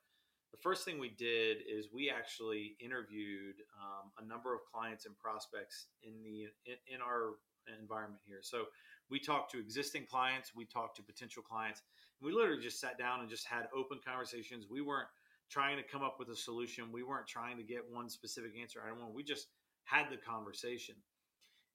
the 0.54 0.60
first 0.62 0.84
thing 0.84 1.00
we 1.00 1.10
did 1.18 1.58
is 1.68 1.88
we 1.92 2.08
actually 2.08 2.76
interviewed 2.78 3.56
um, 3.74 4.12
a 4.22 4.24
number 4.24 4.54
of 4.54 4.60
clients 4.72 5.04
and 5.04 5.18
prospects 5.18 5.86
in 6.04 6.22
the 6.22 6.46
in, 6.70 6.78
in, 6.86 7.00
our 7.02 7.42
environment 7.80 8.22
here. 8.24 8.38
So 8.40 8.66
we 9.10 9.18
talked 9.18 9.50
to 9.50 9.58
existing 9.58 10.06
clients, 10.08 10.52
we 10.54 10.64
talked 10.64 10.96
to 10.98 11.02
potential 11.02 11.42
clients, 11.42 11.82
and 12.20 12.28
we 12.28 12.32
literally 12.32 12.62
just 12.62 12.80
sat 12.80 12.96
down 12.98 13.18
and 13.18 13.28
just 13.28 13.48
had 13.48 13.66
open 13.76 13.98
conversations. 14.06 14.66
We 14.70 14.80
weren't 14.80 15.08
trying 15.50 15.76
to 15.76 15.82
come 15.82 16.04
up 16.04 16.20
with 16.20 16.28
a 16.28 16.36
solution. 16.36 16.92
We 16.92 17.02
weren't 17.02 17.26
trying 17.26 17.56
to 17.56 17.64
get 17.64 17.80
one 17.90 18.08
specific 18.08 18.52
answer. 18.60 18.80
I 18.84 18.90
don't 18.90 19.00
want. 19.00 19.12
We 19.12 19.24
just 19.24 19.48
had 19.82 20.06
the 20.08 20.18
conversation. 20.18 20.94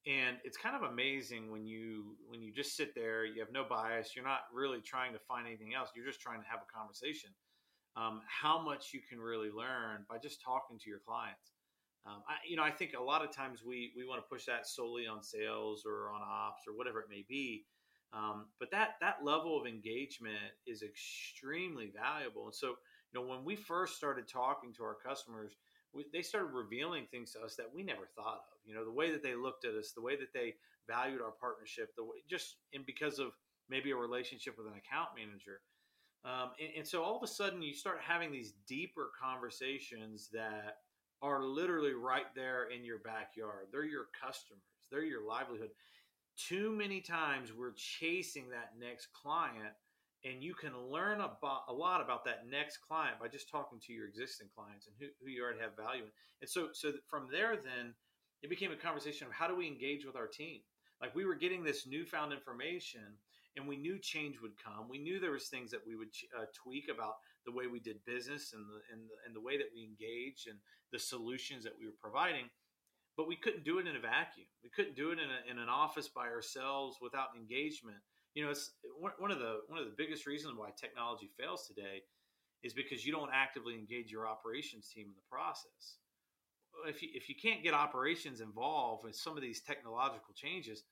And 0.07 0.37
it's 0.45 0.55
kind 0.55 0.77
of 0.77 0.83
amazing 0.83 1.51
when 1.51 1.65
you 1.65 2.15
when 2.29 2.41
you 2.41 2.53
just 2.53 2.77
sit 2.77 2.95
there, 2.95 3.25
you 3.25 3.41
have 3.41 3.51
no 3.51 3.65
bias, 3.69 4.15
you're 4.15 4.23
not 4.23 4.47
really 4.53 4.79
trying 4.79 5.11
to 5.11 5.19
find 5.19 5.45
anything 5.45 5.73
else. 5.75 5.89
You're 5.93 6.07
just 6.07 6.21
trying 6.21 6.39
to 6.39 6.47
have 6.47 6.61
a 6.63 6.71
conversation 6.71 7.31
um, 7.99 8.21
how 8.27 8.61
much 8.61 8.93
you 8.93 9.01
can 9.07 9.19
really 9.19 9.49
learn 9.51 10.05
by 10.09 10.17
just 10.17 10.41
talking 10.41 10.79
to 10.79 10.89
your 10.89 10.99
clients. 10.99 11.51
Um, 12.05 12.23
I, 12.27 12.35
you 12.47 12.55
know, 12.55 12.63
I 12.63 12.71
think 12.71 12.93
a 12.97 13.03
lot 13.03 13.23
of 13.23 13.35
times 13.35 13.59
we 13.65 13.91
we 13.95 14.05
want 14.05 14.23
to 14.23 14.29
push 14.29 14.45
that 14.45 14.67
solely 14.67 15.05
on 15.05 15.21
sales 15.21 15.83
or 15.85 16.09
on 16.11 16.21
ops 16.21 16.63
or 16.67 16.75
whatever 16.77 16.99
it 17.01 17.07
may 17.09 17.25
be, 17.27 17.65
um, 18.13 18.45
but 18.59 18.71
that 18.71 18.91
that 19.01 19.17
level 19.23 19.59
of 19.59 19.67
engagement 19.67 20.55
is 20.65 20.81
extremely 20.81 21.91
valuable. 21.93 22.45
And 22.45 22.55
so, 22.55 22.67
you 22.67 23.15
know, 23.19 23.27
when 23.27 23.43
we 23.43 23.55
first 23.55 23.97
started 23.97 24.27
talking 24.27 24.73
to 24.75 24.83
our 24.83 24.95
customers, 24.95 25.57
we, 25.93 26.05
they 26.13 26.21
started 26.21 26.53
revealing 26.53 27.05
things 27.11 27.33
to 27.33 27.41
us 27.41 27.55
that 27.57 27.73
we 27.73 27.83
never 27.83 28.07
thought 28.15 28.41
of. 28.47 28.57
You 28.65 28.75
know, 28.75 28.85
the 28.85 28.93
way 28.93 29.11
that 29.11 29.21
they 29.21 29.35
looked 29.35 29.65
at 29.65 29.75
us, 29.75 29.91
the 29.91 30.01
way 30.01 30.15
that 30.15 30.33
they 30.33 30.55
valued 30.87 31.21
our 31.21 31.33
partnership, 31.39 31.93
the 31.97 32.03
way 32.03 32.23
just 32.29 32.55
and 32.73 32.85
because 32.85 33.19
of 33.19 33.31
maybe 33.69 33.91
a 33.91 33.95
relationship 33.95 34.57
with 34.57 34.67
an 34.67 34.79
account 34.79 35.09
manager. 35.17 35.59
Um, 36.25 36.51
and, 36.59 36.69
and 36.77 36.87
so 36.87 37.03
all 37.03 37.17
of 37.17 37.23
a 37.23 37.27
sudden, 37.27 37.61
you 37.61 37.73
start 37.73 37.99
having 38.05 38.31
these 38.31 38.53
deeper 38.67 39.09
conversations 39.21 40.29
that 40.33 40.77
are 41.21 41.43
literally 41.43 41.93
right 41.93 42.33
there 42.35 42.69
in 42.69 42.83
your 42.83 42.99
backyard. 42.99 43.67
They're 43.71 43.85
your 43.85 44.07
customers, 44.21 44.63
they're 44.91 45.03
your 45.03 45.25
livelihood. 45.25 45.69
Too 46.37 46.71
many 46.71 47.01
times 47.01 47.51
we're 47.53 47.73
chasing 47.75 48.49
that 48.49 48.71
next 48.79 49.07
client, 49.13 49.73
and 50.23 50.41
you 50.41 50.53
can 50.53 50.77
learn 50.77 51.19
about, 51.19 51.63
a 51.67 51.73
lot 51.73 52.01
about 52.01 52.23
that 52.25 52.47
next 52.49 52.77
client 52.77 53.19
by 53.19 53.27
just 53.27 53.49
talking 53.49 53.79
to 53.79 53.93
your 53.93 54.07
existing 54.07 54.47
clients 54.55 54.87
and 54.87 54.95
who, 54.99 55.07
who 55.21 55.29
you 55.29 55.43
already 55.43 55.59
have 55.59 55.75
value 55.75 56.03
in. 56.03 56.09
And 56.41 56.49
so, 56.49 56.69
so 56.71 56.93
from 57.07 57.27
there, 57.31 57.55
then 57.55 57.93
it 58.41 58.49
became 58.49 58.71
a 58.71 58.75
conversation 58.75 59.27
of 59.27 59.33
how 59.33 59.47
do 59.47 59.55
we 59.55 59.67
engage 59.67 60.05
with 60.05 60.15
our 60.15 60.27
team? 60.27 60.61
Like 61.01 61.15
we 61.15 61.25
were 61.25 61.35
getting 61.35 61.63
this 61.63 61.87
newfound 61.87 62.31
information, 62.31 63.01
and 63.55 63.67
we 63.67 63.77
knew 63.77 63.99
change 63.99 64.37
would 64.41 64.57
come. 64.63 64.87
We 64.89 64.99
knew 64.99 65.19
there 65.19 65.31
was 65.31 65.47
things 65.47 65.71
that 65.71 65.85
we 65.85 65.95
would 65.95 66.09
uh, 66.37 66.45
tweak 66.53 66.89
about 66.89 67.15
the 67.45 67.51
way 67.51 67.67
we 67.67 67.79
did 67.79 68.03
business 68.05 68.53
and 68.53 68.63
the, 68.65 68.79
and 68.93 69.09
the 69.09 69.15
and 69.25 69.35
the 69.35 69.41
way 69.41 69.57
that 69.57 69.71
we 69.73 69.83
engaged 69.83 70.47
and 70.47 70.57
the 70.91 70.99
solutions 70.99 71.63
that 71.63 71.73
we 71.79 71.85
were 71.85 71.99
providing. 71.99 72.49
But 73.17 73.27
we 73.27 73.35
couldn't 73.35 73.65
do 73.65 73.79
it 73.79 73.87
in 73.87 73.95
a 73.95 73.99
vacuum. 73.99 74.47
We 74.63 74.69
couldn't 74.69 74.95
do 74.95 75.11
it 75.11 75.19
in, 75.19 75.27
a, 75.27 75.51
in 75.51 75.59
an 75.59 75.67
office 75.67 76.07
by 76.07 76.27
ourselves 76.27 76.97
without 77.01 77.35
engagement. 77.35 77.97
You 78.33 78.45
know, 78.45 78.51
it's 78.51 78.71
one 78.99 79.31
of 79.31 79.39
the 79.39 79.61
one 79.67 79.79
of 79.79 79.85
the 79.85 79.97
biggest 79.97 80.25
reasons 80.25 80.53
why 80.55 80.69
technology 80.77 81.29
fails 81.37 81.67
today 81.67 82.03
is 82.63 82.73
because 82.73 83.05
you 83.05 83.11
don't 83.11 83.31
actively 83.33 83.75
engage 83.75 84.11
your 84.11 84.27
operations 84.27 84.87
team 84.87 85.07
in 85.07 85.15
the 85.15 85.29
process. 85.29 85.97
If 86.87 87.01
you, 87.01 87.09
if 87.13 87.27
you 87.27 87.35
can't 87.35 87.63
get 87.63 87.73
operations 87.73 88.41
involved 88.41 89.05
in 89.05 89.13
some 89.13 89.35
of 89.35 89.41
these 89.41 89.61
technological 89.61 90.33
changes, 90.35 90.83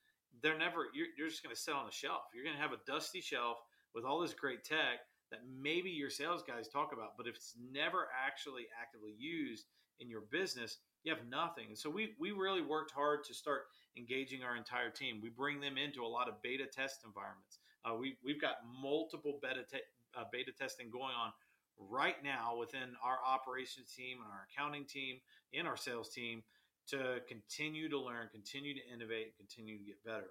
they're 0.42 0.58
never, 0.58 0.88
you're, 0.94 1.08
you're 1.18 1.30
just 1.30 1.44
going 1.44 1.56
to 1.56 1.62
sit 1.62 1.74
on 1.74 1.88
a 1.88 1.92
shelf. 1.92 2.24
You're 2.34 2.44
going 2.44 2.56
to 2.56 2.62
have 2.62 2.74
a 2.74 2.84
dusty 2.86 3.22
shelf 3.22 3.58
with 3.94 4.06
all 4.06 4.20
this 4.20 4.34
great 4.34 4.64
tech 4.64 5.06
that 5.32 5.42
maybe 5.46 5.90
your 5.90 6.10
sales 6.10 6.44
guys 6.48 6.68
talk 6.68 6.92
about, 6.94 7.18
but 7.18 7.28
if 7.28 7.36
it's 7.36 7.56
never 7.72 8.08
actually 8.26 8.64
actively 8.80 9.14
used 9.18 9.66
in 10.00 10.10
your 10.10 10.22
business, 10.32 10.78
you 11.04 11.14
have 11.14 11.26
nothing. 11.30 11.66
And 11.70 11.78
so 11.78 11.90
we 11.90 12.14
we 12.20 12.32
really 12.32 12.62
worked 12.62 12.92
hard 12.92 13.24
to 13.26 13.34
start 13.34 13.64
engaging 13.98 14.44
our 14.44 14.56
entire 14.56 14.90
team. 14.90 15.20
We 15.22 15.30
bring 15.30 15.60
them 15.60 15.78
into 15.78 16.04
a 16.04 16.08
lot 16.08 16.28
of 16.28 16.42
beta 16.42 16.66
test 16.66 17.02
environments. 17.06 17.60
Uh, 17.84 17.96
we 17.96 18.18
we've 18.24 18.42
got 18.42 18.58
multiple 18.82 19.40
beta 19.42 19.64
te- 19.70 19.88
uh, 20.18 20.26
beta 20.32 20.52
testing 20.58 20.90
going 20.90 21.16
on 21.16 21.32
right 21.80 22.24
now 22.24 22.58
within 22.58 22.96
our 23.04 23.20
operations 23.26 23.94
team 23.94 24.18
and 24.18 24.32
our 24.32 24.48
accounting 24.52 24.86
team 24.86 25.18
and 25.54 25.68
our 25.68 25.78
sales 25.78 26.10
team 26.10 26.44
to 26.90 27.18
continue 27.28 27.90
to 27.90 28.00
learn, 28.00 28.30
continue 28.32 28.74
to 28.74 28.94
innovate, 28.94 29.28
and 29.28 29.38
continue 29.38 29.78
to 29.78 29.84
get 29.84 30.04
better. 30.04 30.30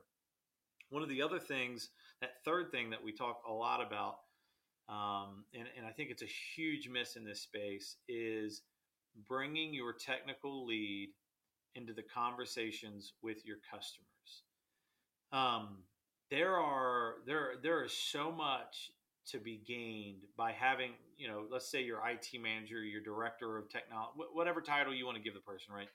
One 0.90 1.02
of 1.02 1.08
the 1.08 1.22
other 1.22 1.38
things, 1.38 1.90
that 2.20 2.42
third 2.44 2.70
thing 2.70 2.90
that 2.90 3.02
we 3.02 3.12
talk 3.12 3.42
a 3.48 3.52
lot 3.52 3.84
about, 3.84 4.18
um, 4.88 5.44
and, 5.52 5.66
and 5.76 5.86
I 5.86 5.90
think 5.90 6.10
it's 6.10 6.22
a 6.22 6.28
huge 6.54 6.88
miss 6.88 7.16
in 7.16 7.24
this 7.24 7.40
space, 7.40 7.96
is 8.08 8.62
bringing 9.28 9.74
your 9.74 9.92
technical 9.92 10.66
lead 10.66 11.10
into 11.74 11.92
the 11.92 12.02
conversations 12.02 13.12
with 13.22 13.44
your 13.44 13.58
customers. 13.70 14.06
Um, 15.32 15.78
there 16.30 16.56
are 16.56 17.16
there 17.26 17.54
there 17.62 17.84
is 17.84 17.92
so 17.92 18.32
much 18.32 18.90
to 19.30 19.38
be 19.38 19.60
gained 19.66 20.22
by 20.36 20.52
having 20.52 20.92
you 21.18 21.28
know 21.28 21.44
let's 21.50 21.70
say 21.70 21.82
your 21.82 22.00
IT 22.08 22.28
manager, 22.40 22.82
your 22.82 23.02
director 23.02 23.58
of 23.58 23.68
technology, 23.68 24.12
whatever 24.32 24.60
title 24.60 24.94
you 24.94 25.04
want 25.04 25.16
to 25.16 25.22
give 25.22 25.34
the 25.34 25.40
person, 25.40 25.74
right? 25.74 25.88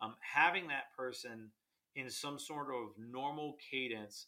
Um, 0.00 0.14
having 0.20 0.68
that 0.68 0.84
person 0.96 1.50
in 1.96 2.10
some 2.10 2.38
sort 2.38 2.68
of 2.68 2.90
normal 2.98 3.56
cadence 3.70 4.26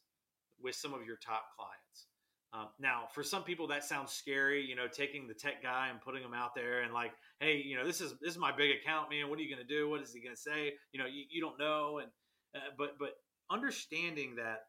with 0.62 0.74
some 0.74 0.94
of 0.94 1.04
your 1.04 1.16
top 1.16 1.44
clients. 1.56 2.06
Um, 2.52 2.68
now, 2.78 3.08
for 3.12 3.22
some 3.22 3.42
people, 3.42 3.66
that 3.68 3.84
sounds 3.84 4.12
scary. 4.12 4.64
You 4.64 4.76
know, 4.76 4.86
taking 4.88 5.26
the 5.26 5.34
tech 5.34 5.62
guy 5.62 5.88
and 5.90 6.00
putting 6.00 6.22
him 6.22 6.32
out 6.32 6.54
there 6.54 6.82
and 6.82 6.94
like, 6.94 7.12
hey, 7.40 7.62
you 7.64 7.76
know, 7.76 7.84
this 7.84 8.00
is 8.00 8.14
this 8.20 8.32
is 8.32 8.38
my 8.38 8.52
big 8.52 8.70
account, 8.80 9.10
man. 9.10 9.28
What 9.28 9.38
are 9.38 9.42
you 9.42 9.54
going 9.54 9.66
to 9.66 9.74
do? 9.74 9.90
What 9.90 10.00
is 10.00 10.12
he 10.12 10.20
going 10.20 10.34
to 10.34 10.40
say? 10.40 10.72
You 10.92 11.00
know, 11.00 11.06
you, 11.06 11.24
you 11.28 11.40
don't 11.40 11.58
know. 11.58 11.98
And 11.98 12.10
uh, 12.54 12.70
but 12.78 12.98
but 12.98 13.10
understanding 13.50 14.36
that, 14.36 14.60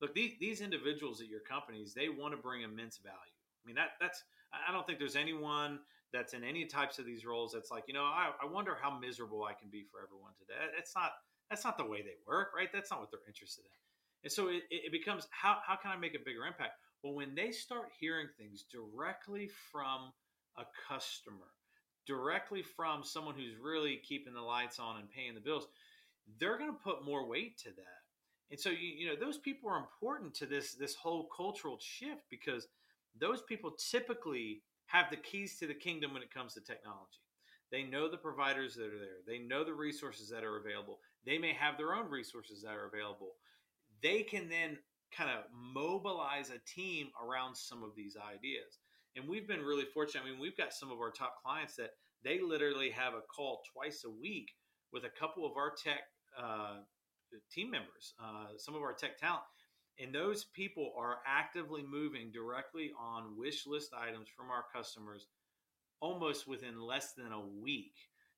look, 0.00 0.14
these 0.14 0.32
these 0.40 0.60
individuals 0.60 1.20
at 1.20 1.26
your 1.26 1.40
companies, 1.40 1.92
they 1.94 2.08
want 2.08 2.32
to 2.32 2.38
bring 2.38 2.62
immense 2.62 2.98
value. 2.98 3.16
I 3.16 3.66
mean, 3.66 3.76
that 3.76 3.90
that's 4.00 4.22
I 4.52 4.72
don't 4.72 4.86
think 4.86 4.98
there's 4.98 5.16
anyone 5.16 5.80
that's 6.12 6.34
in 6.34 6.44
any 6.44 6.64
types 6.64 6.98
of 6.98 7.06
these 7.06 7.24
roles 7.24 7.52
that's 7.52 7.70
like 7.70 7.84
you 7.86 7.94
know 7.94 8.04
I, 8.04 8.30
I 8.42 8.46
wonder 8.46 8.76
how 8.80 8.98
miserable 8.98 9.44
i 9.44 9.52
can 9.52 9.68
be 9.70 9.84
for 9.90 10.00
everyone 10.02 10.32
today. 10.38 10.54
That's 10.74 10.94
not 10.94 11.12
that's 11.50 11.64
not 11.64 11.78
the 11.78 11.86
way 11.86 12.02
they 12.02 12.16
work 12.26 12.52
right? 12.56 12.68
That's 12.72 12.90
not 12.90 13.00
what 13.00 13.10
they're 13.10 13.20
interested 13.26 13.64
in. 13.64 13.76
And 14.24 14.32
so 14.32 14.48
it, 14.48 14.62
it 14.70 14.90
becomes 14.92 15.28
how, 15.30 15.58
how 15.64 15.76
can 15.76 15.90
i 15.90 15.96
make 15.96 16.14
a 16.14 16.24
bigger 16.24 16.46
impact? 16.46 16.78
Well 17.02 17.14
when 17.14 17.34
they 17.34 17.50
start 17.50 17.90
hearing 17.98 18.28
things 18.38 18.64
directly 18.70 19.50
from 19.72 20.12
a 20.56 20.64
customer 20.88 21.52
directly 22.06 22.62
from 22.62 23.02
someone 23.02 23.34
who's 23.34 23.58
really 23.60 24.00
keeping 24.06 24.32
the 24.32 24.40
lights 24.40 24.78
on 24.78 24.98
and 24.98 25.10
paying 25.10 25.34
the 25.34 25.40
bills 25.40 25.66
they're 26.38 26.58
going 26.58 26.70
to 26.70 26.78
put 26.78 27.04
more 27.04 27.26
weight 27.26 27.58
to 27.58 27.70
that. 27.70 28.02
And 28.50 28.58
so 28.58 28.70
you, 28.70 28.88
you 28.98 29.06
know 29.08 29.16
those 29.16 29.38
people 29.38 29.68
are 29.70 29.78
important 29.78 30.34
to 30.34 30.46
this 30.46 30.74
this 30.74 30.94
whole 30.94 31.28
cultural 31.36 31.78
shift 31.80 32.22
because 32.30 32.68
those 33.18 33.42
people 33.42 33.72
typically 33.72 34.62
have 34.86 35.10
the 35.10 35.16
keys 35.16 35.58
to 35.58 35.66
the 35.66 35.74
kingdom 35.74 36.12
when 36.12 36.22
it 36.22 36.32
comes 36.32 36.54
to 36.54 36.60
technology. 36.60 37.20
They 37.72 37.82
know 37.82 38.08
the 38.08 38.16
providers 38.16 38.74
that 38.76 38.86
are 38.86 38.98
there. 38.98 39.22
They 39.26 39.38
know 39.38 39.64
the 39.64 39.74
resources 39.74 40.28
that 40.30 40.44
are 40.44 40.56
available. 40.58 41.00
They 41.24 41.38
may 41.38 41.52
have 41.52 41.76
their 41.76 41.94
own 41.94 42.08
resources 42.08 42.62
that 42.62 42.74
are 42.74 42.86
available. 42.86 43.32
They 44.02 44.22
can 44.22 44.48
then 44.48 44.78
kind 45.16 45.30
of 45.30 45.44
mobilize 45.52 46.50
a 46.50 46.60
team 46.70 47.08
around 47.22 47.56
some 47.56 47.82
of 47.82 47.90
these 47.96 48.16
ideas. 48.16 48.78
And 49.16 49.28
we've 49.28 49.48
been 49.48 49.62
really 49.62 49.86
fortunate. 49.92 50.22
I 50.24 50.30
mean, 50.30 50.38
we've 50.38 50.56
got 50.56 50.72
some 50.72 50.92
of 50.92 50.98
our 50.98 51.10
top 51.10 51.42
clients 51.42 51.74
that 51.76 51.90
they 52.22 52.40
literally 52.40 52.90
have 52.90 53.14
a 53.14 53.22
call 53.34 53.62
twice 53.72 54.04
a 54.04 54.10
week 54.10 54.50
with 54.92 55.04
a 55.04 55.18
couple 55.18 55.44
of 55.46 55.56
our 55.56 55.72
tech 55.82 56.00
uh, 56.40 56.76
team 57.50 57.70
members, 57.70 58.14
uh, 58.22 58.56
some 58.58 58.74
of 58.74 58.82
our 58.82 58.92
tech 58.92 59.18
talent, 59.18 59.42
and 59.98 60.14
those 60.14 60.44
people 60.44 60.92
are 60.98 61.18
actively 61.26 61.82
moving 61.82 62.30
directly 62.30 62.92
on 63.00 63.36
wish 63.36 63.66
list 63.66 63.92
items 63.94 64.28
from 64.28 64.50
our 64.50 64.64
customers 64.74 65.26
almost 66.00 66.46
within 66.46 66.80
less 66.80 67.12
than 67.12 67.32
a 67.32 67.40
week. 67.40 67.94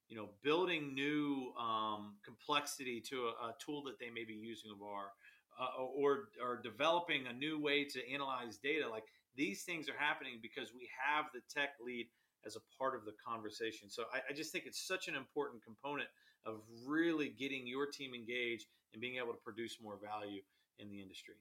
You 0.08 0.16
know 0.16 0.30
building 0.42 0.94
new 0.94 1.52
um, 1.60 2.14
complexity 2.24 3.02
to 3.10 3.24
a, 3.24 3.48
a, 3.48 3.54
tool 3.64 3.82
that 3.84 3.98
they 4.00 4.08
may 4.08 4.24
be 4.24 4.32
using 4.32 4.70
of 4.70 4.80
our 4.82 5.12
uh, 5.60 5.82
or 5.82 6.30
or 6.42 6.62
developing 6.62 7.26
a 7.26 7.32
new 7.32 7.60
way 7.60 7.84
to 7.84 8.10
analyze 8.10 8.56
data 8.56 8.88
like 8.88 9.04
these 9.36 9.64
things 9.64 9.86
are 9.86 9.98
happening 9.98 10.38
because 10.40 10.72
we 10.74 10.88
have 10.96 11.26
the 11.34 11.40
tech 11.52 11.74
lead 11.84 12.08
as 12.46 12.56
a 12.56 12.64
part 12.78 12.94
of 12.94 13.04
the 13.04 13.12
conversation. 13.24 13.90
So 13.90 14.04
I, 14.12 14.18
I 14.30 14.32
just 14.34 14.50
think 14.50 14.64
it's 14.66 14.86
such 14.86 15.08
an 15.08 15.14
important 15.14 15.62
component 15.62 16.08
of 16.46 16.62
really 16.86 17.34
getting 17.38 17.66
your 17.66 17.86
team 17.86 18.14
engaged 18.14 18.66
and 18.92 19.00
being 19.00 19.16
able 19.16 19.32
to 19.32 19.44
produce 19.44 19.76
more 19.82 19.98
value 20.02 20.40
in 20.78 20.90
the 20.90 21.00
industry. 21.00 21.34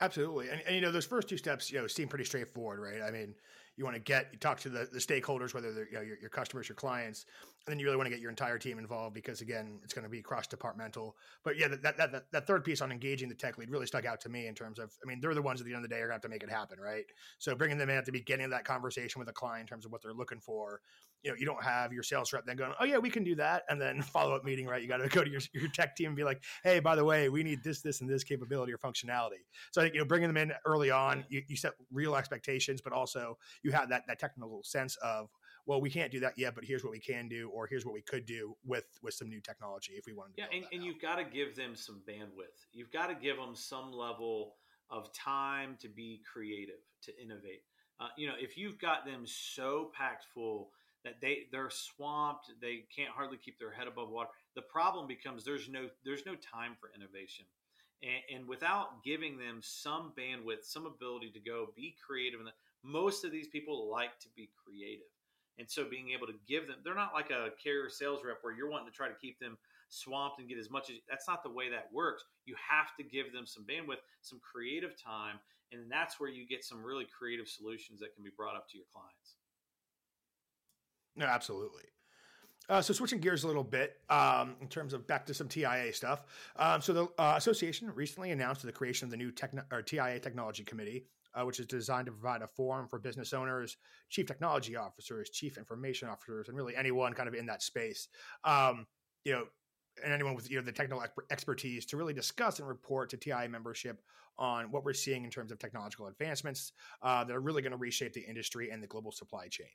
Absolutely. 0.00 0.48
And, 0.50 0.60
and, 0.66 0.74
you 0.74 0.80
know, 0.80 0.92
those 0.92 1.06
first 1.06 1.28
two 1.28 1.38
steps, 1.38 1.70
you 1.70 1.80
know, 1.80 1.86
seem 1.86 2.08
pretty 2.08 2.24
straightforward, 2.24 2.80
right? 2.80 3.00
I 3.06 3.10
mean, 3.10 3.34
you 3.76 3.84
want 3.84 3.96
to 3.96 4.00
get, 4.00 4.28
you 4.32 4.38
talk 4.38 4.60
to 4.60 4.68
the, 4.68 4.88
the 4.92 4.98
stakeholders, 4.98 5.54
whether 5.54 5.72
they're, 5.72 5.88
you 5.88 5.94
know, 5.94 6.02
your, 6.02 6.18
your 6.20 6.30
customers, 6.30 6.68
your 6.68 6.76
clients, 6.76 7.24
and 7.66 7.72
then 7.72 7.80
you 7.80 7.86
really 7.86 7.96
want 7.96 8.06
to 8.06 8.10
get 8.10 8.20
your 8.20 8.30
entire 8.30 8.58
team 8.58 8.78
involved 8.78 9.12
because 9.12 9.40
again, 9.40 9.80
it's 9.82 9.92
going 9.92 10.04
to 10.04 10.08
be 10.08 10.22
cross 10.22 10.46
departmental. 10.46 11.16
But 11.42 11.58
yeah, 11.58 11.66
that, 11.68 11.82
that, 11.96 12.12
that, 12.12 12.30
that 12.30 12.46
third 12.46 12.64
piece 12.64 12.80
on 12.80 12.92
engaging 12.92 13.28
the 13.28 13.34
tech 13.34 13.58
lead 13.58 13.70
really 13.70 13.86
stuck 13.86 14.04
out 14.04 14.20
to 14.20 14.28
me 14.28 14.46
in 14.46 14.54
terms 14.54 14.78
of, 14.78 14.92
I 15.04 15.08
mean, 15.08 15.20
they're 15.20 15.34
the 15.34 15.42
ones 15.42 15.60
at 15.60 15.66
the 15.66 15.74
end 15.74 15.84
of 15.84 15.90
the 15.90 15.94
day 15.94 16.00
are 16.00 16.06
going 16.06 16.10
to 16.10 16.14
have 16.14 16.22
to 16.22 16.28
make 16.28 16.44
it 16.44 16.50
happen, 16.50 16.78
right? 16.78 17.04
So 17.38 17.56
bringing 17.56 17.76
them 17.76 17.90
in 17.90 17.96
at 17.96 18.04
the 18.04 18.12
beginning 18.12 18.44
of 18.44 18.50
that 18.52 18.64
conversation 18.64 19.18
with 19.18 19.28
a 19.28 19.32
client 19.32 19.62
in 19.62 19.66
terms 19.66 19.84
of 19.84 19.90
what 19.90 20.00
they're 20.00 20.12
looking 20.12 20.38
for, 20.38 20.80
you 21.22 21.32
know, 21.32 21.36
you 21.36 21.44
don't 21.44 21.62
have 21.62 21.92
your 21.92 22.04
sales 22.04 22.32
rep 22.32 22.46
then 22.46 22.56
going, 22.56 22.72
oh 22.78 22.84
yeah, 22.84 22.98
we 22.98 23.10
can 23.10 23.24
do 23.24 23.34
that, 23.34 23.64
and 23.68 23.80
then 23.80 24.00
follow 24.14 24.36
up 24.36 24.44
meeting, 24.44 24.66
right? 24.66 24.80
You 24.80 24.86
got 24.86 24.98
to 24.98 25.08
go 25.08 25.24
to 25.24 25.30
your, 25.30 25.40
your 25.52 25.68
tech 25.70 25.96
team 25.96 26.08
and 26.08 26.16
be 26.16 26.22
like, 26.22 26.40
hey, 26.62 26.78
by 26.78 26.94
the 26.94 27.04
way, 27.04 27.28
we 27.28 27.42
need 27.42 27.64
this, 27.64 27.80
this, 27.80 28.00
and 28.00 28.08
this 28.08 28.22
capability 28.22 28.72
or 28.72 28.78
functionality. 28.78 29.42
So 29.72 29.80
I 29.80 29.84
think 29.84 29.94
you 29.94 30.00
know, 30.00 30.06
bringing 30.06 30.28
them 30.28 30.36
in 30.36 30.52
early 30.64 30.92
on, 30.92 31.24
you, 31.28 31.42
you 31.48 31.56
set 31.56 31.72
real 31.90 32.14
expectations, 32.14 32.80
but 32.80 32.92
also 32.92 33.38
you 33.64 33.72
have 33.72 33.88
that 33.88 34.06
that 34.06 34.20
technical 34.20 34.62
sense 34.62 34.96
of 34.96 35.30
well, 35.66 35.80
we 35.80 35.90
can't 35.90 36.12
do 36.12 36.20
that 36.20 36.38
yet, 36.38 36.54
but 36.54 36.64
here's 36.64 36.84
what 36.84 36.92
we 36.92 37.00
can 37.00 37.28
do, 37.28 37.50
or 37.52 37.66
here's 37.66 37.84
what 37.84 37.92
we 37.92 38.00
could 38.00 38.24
do 38.24 38.56
with 38.64 38.84
with 39.02 39.14
some 39.14 39.28
new 39.28 39.40
technology 39.40 39.92
if 39.94 40.06
we 40.06 40.12
wanted 40.12 40.36
to. 40.36 40.42
Yeah, 40.42 40.56
and, 40.56 40.64
and 40.72 40.84
you've 40.84 41.00
got 41.00 41.16
to 41.16 41.24
give 41.24 41.56
them 41.56 41.74
some 41.74 42.00
bandwidth. 42.08 42.66
You've 42.72 42.92
got 42.92 43.08
to 43.08 43.14
give 43.14 43.36
them 43.36 43.54
some 43.54 43.92
level 43.92 44.54
of 44.90 45.12
time 45.12 45.76
to 45.80 45.88
be 45.88 46.22
creative, 46.32 46.80
to 47.02 47.12
innovate. 47.20 47.62
Uh, 47.98 48.08
you 48.16 48.28
know, 48.28 48.34
if 48.38 48.56
you've 48.56 48.78
got 48.78 49.04
them 49.04 49.22
so 49.24 49.90
packed 49.96 50.26
full 50.32 50.70
that 51.04 51.20
they 51.20 51.46
they're 51.50 51.70
swamped, 51.70 52.52
they 52.60 52.84
can't 52.94 53.10
hardly 53.10 53.36
keep 53.36 53.58
their 53.58 53.72
head 53.72 53.88
above 53.88 54.10
water. 54.10 54.30
The 54.54 54.62
problem 54.62 55.06
becomes 55.06 55.44
there's 55.44 55.68
no 55.68 55.88
there's 56.04 56.26
no 56.26 56.34
time 56.36 56.76
for 56.80 56.90
innovation. 56.94 57.46
And, 58.02 58.40
and, 58.40 58.46
without 58.48 59.02
giving 59.02 59.38
them 59.38 59.60
some 59.62 60.12
bandwidth, 60.18 60.64
some 60.64 60.84
ability 60.84 61.30
to 61.30 61.40
go 61.40 61.68
be 61.74 61.96
creative, 62.06 62.40
and 62.40 62.50
most 62.84 63.24
of 63.24 63.32
these 63.32 63.48
people 63.48 63.90
like 63.90 64.18
to 64.20 64.28
be 64.36 64.50
creative. 64.62 65.08
And 65.58 65.70
so 65.70 65.88
being 65.88 66.10
able 66.10 66.26
to 66.26 66.34
give 66.46 66.66
them, 66.66 66.76
they're 66.84 66.94
not 66.94 67.14
like 67.14 67.30
a 67.30 67.50
carrier 67.62 67.88
sales 67.88 68.20
rep 68.24 68.38
where 68.42 68.54
you're 68.54 68.70
wanting 68.70 68.88
to 68.88 68.92
try 68.92 69.08
to 69.08 69.14
keep 69.14 69.38
them 69.40 69.56
swamped 69.88 70.38
and 70.38 70.48
get 70.48 70.58
as 70.58 70.70
much 70.70 70.90
as 70.90 70.96
that's 71.08 71.28
not 71.28 71.42
the 71.42 71.50
way 71.50 71.70
that 71.70 71.88
works. 71.92 72.24
You 72.44 72.54
have 72.56 72.94
to 72.98 73.02
give 73.02 73.32
them 73.32 73.46
some 73.46 73.64
bandwidth, 73.64 74.04
some 74.20 74.40
creative 74.40 75.00
time, 75.02 75.38
and 75.72 75.90
that's 75.90 76.20
where 76.20 76.28
you 76.28 76.46
get 76.46 76.64
some 76.64 76.84
really 76.84 77.06
creative 77.06 77.48
solutions 77.48 78.00
that 78.00 78.14
can 78.14 78.24
be 78.24 78.30
brought 78.36 78.56
up 78.56 78.68
to 78.70 78.76
your 78.76 78.86
clients. 78.92 79.36
No, 81.16 81.26
absolutely. 81.26 81.84
Uh, 82.68 82.82
so 82.82 82.92
switching 82.92 83.20
gears 83.20 83.44
a 83.44 83.46
little 83.46 83.64
bit 83.64 83.96
um, 84.10 84.56
in 84.60 84.66
terms 84.68 84.92
of 84.92 85.06
back 85.06 85.24
to 85.26 85.32
some 85.32 85.48
TIA 85.48 85.92
stuff. 85.92 86.24
Um, 86.56 86.80
so 86.80 86.92
the 86.92 87.04
uh, 87.18 87.34
association 87.36 87.90
recently 87.94 88.32
announced 88.32 88.62
the 88.62 88.72
creation 88.72 89.06
of 89.06 89.10
the 89.10 89.16
new 89.16 89.30
TIA 89.30 90.18
Technology 90.18 90.64
Committee, 90.64 91.06
uh, 91.36 91.44
which 91.44 91.60
is 91.60 91.66
designed 91.66 92.06
to 92.06 92.12
provide 92.12 92.42
a 92.42 92.48
forum 92.48 92.88
for 92.88 92.98
business 92.98 93.32
owners, 93.32 93.76
chief 94.08 94.26
technology 94.26 94.76
officers, 94.76 95.30
chief 95.30 95.58
information 95.58 96.08
officers, 96.08 96.48
and 96.48 96.56
really 96.56 96.74
anyone 96.74 97.12
kind 97.12 97.28
of 97.28 97.34
in 97.34 97.46
that 97.46 97.62
space. 97.62 98.08
Um, 98.44 98.86
you 99.24 99.32
know, 99.32 99.44
and 100.04 100.12
anyone 100.12 100.34
with 100.34 100.50
you 100.50 100.56
know 100.56 100.64
the 100.64 100.72
technical 100.72 101.02
expertise 101.30 101.86
to 101.86 101.96
really 101.96 102.14
discuss 102.14 102.58
and 102.58 102.68
report 102.68 103.10
to 103.10 103.16
TIA 103.16 103.48
membership 103.48 104.00
on 104.38 104.70
what 104.70 104.84
we're 104.84 104.92
seeing 104.92 105.24
in 105.24 105.30
terms 105.30 105.50
of 105.50 105.58
technological 105.58 106.08
advancements 106.08 106.72
uh, 107.02 107.24
that 107.24 107.34
are 107.34 107.40
really 107.40 107.62
going 107.62 107.72
to 107.72 107.78
reshape 107.78 108.12
the 108.12 108.20
industry 108.20 108.70
and 108.70 108.82
the 108.82 108.86
global 108.86 109.10
supply 109.10 109.48
chain. 109.48 109.66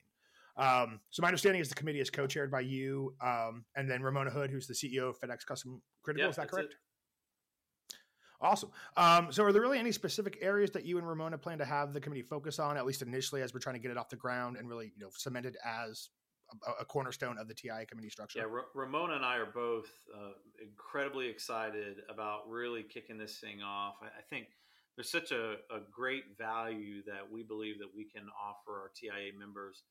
Um, 0.56 1.00
so 1.10 1.22
my 1.22 1.28
understanding 1.28 1.60
is 1.60 1.68
the 1.68 1.74
committee 1.74 2.00
is 2.00 2.10
co-chaired 2.10 2.50
by 2.50 2.60
you, 2.60 3.14
um, 3.24 3.64
and 3.74 3.90
then 3.90 4.02
Ramona 4.02 4.30
Hood, 4.30 4.50
who's 4.50 4.66
the 4.66 4.74
CEO 4.74 5.08
of 5.08 5.18
FedEx 5.18 5.46
Custom 5.46 5.80
Critical. 6.02 6.28
is 6.30 6.36
that 6.36 6.48
correct? 6.48 6.72
It. 6.72 6.76
Awesome. 8.42 8.70
Um, 8.96 9.30
so, 9.30 9.44
are 9.44 9.52
there 9.52 9.62
really 9.62 9.78
any 9.78 9.92
specific 9.92 10.38
areas 10.40 10.70
that 10.72 10.84
you 10.84 10.98
and 10.98 11.08
Ramona 11.08 11.38
plan 11.38 11.58
to 11.58 11.64
have 11.64 11.92
the 11.92 12.00
committee 12.00 12.22
focus 12.22 12.58
on, 12.58 12.76
at 12.76 12.84
least 12.84 13.00
initially, 13.00 13.40
as 13.40 13.54
we're 13.54 13.60
trying 13.60 13.76
to 13.76 13.80
get 13.80 13.92
it 13.92 13.96
off 13.96 14.08
the 14.08 14.16
ground 14.16 14.56
and 14.56 14.68
really, 14.68 14.86
you 14.96 15.04
know, 15.04 15.10
cemented 15.16 15.56
as 15.64 16.08
a, 16.66 16.82
a 16.82 16.84
cornerstone 16.84 17.38
of 17.38 17.46
the 17.46 17.54
TIA 17.54 17.86
committee 17.86 18.10
structure? 18.10 18.40
Yeah, 18.40 18.46
R- 18.46 18.66
Ramona 18.74 19.14
and 19.14 19.24
I 19.24 19.36
are 19.36 19.46
both 19.46 19.88
uh, 20.12 20.32
incredibly 20.60 21.28
excited 21.28 21.98
about 22.12 22.48
really 22.48 22.82
kicking 22.82 23.16
this 23.16 23.38
thing 23.38 23.62
off. 23.62 23.94
I, 24.02 24.06
I 24.06 24.22
think 24.28 24.48
there's 24.96 25.10
such 25.10 25.30
a, 25.30 25.52
a, 25.70 25.80
great 25.90 26.36
value 26.36 27.02
that 27.06 27.22
we 27.30 27.42
believe 27.42 27.78
that 27.78 27.88
we 27.96 28.04
can 28.04 28.24
offer 28.44 28.78
our 28.78 28.90
TIA 28.94 29.32
members 29.38 29.84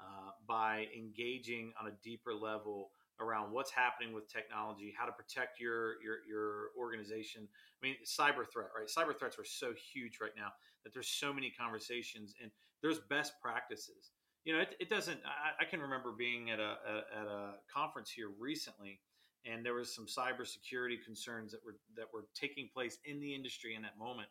uh, 0.00 0.30
by 0.48 0.86
engaging 0.96 1.72
on 1.80 1.88
a 1.88 1.92
deeper 2.02 2.34
level 2.34 2.90
around 3.20 3.52
what's 3.52 3.70
happening 3.70 4.14
with 4.14 4.32
technology, 4.32 4.94
how 4.96 5.06
to 5.06 5.12
protect 5.12 5.60
your 5.60 6.00
your 6.02 6.18
your 6.28 6.68
organization. 6.78 7.48
I 7.82 7.86
mean, 7.86 7.96
cyber 8.04 8.46
threat, 8.50 8.68
right? 8.76 8.88
Cyber 8.88 9.16
threats 9.16 9.38
are 9.38 9.44
so 9.44 9.72
huge 9.92 10.18
right 10.20 10.32
now 10.36 10.52
that 10.84 10.92
there's 10.92 11.08
so 11.08 11.32
many 11.32 11.50
conversations 11.50 12.34
and 12.42 12.50
there's 12.82 13.00
best 13.10 13.34
practices. 13.42 14.10
You 14.44 14.54
know, 14.54 14.60
it, 14.60 14.76
it 14.80 14.88
doesn't. 14.88 15.18
I, 15.24 15.62
I, 15.62 15.64
can 15.68 15.80
remember 15.80 16.12
being 16.16 16.50
at 16.50 16.60
a, 16.60 16.76
a, 16.86 17.20
at 17.20 17.26
a 17.26 17.54
conference 17.72 18.10
here 18.10 18.30
recently, 18.38 19.00
and 19.44 19.64
there 19.64 19.74
was 19.74 19.94
some 19.94 20.06
cybersecurity 20.06 21.04
concerns 21.04 21.52
that 21.52 21.60
were 21.64 21.76
that 21.96 22.06
were 22.14 22.26
taking 22.34 22.68
place 22.72 22.98
in 23.04 23.20
the 23.20 23.34
industry 23.34 23.74
in 23.74 23.82
that 23.82 23.98
moment. 23.98 24.28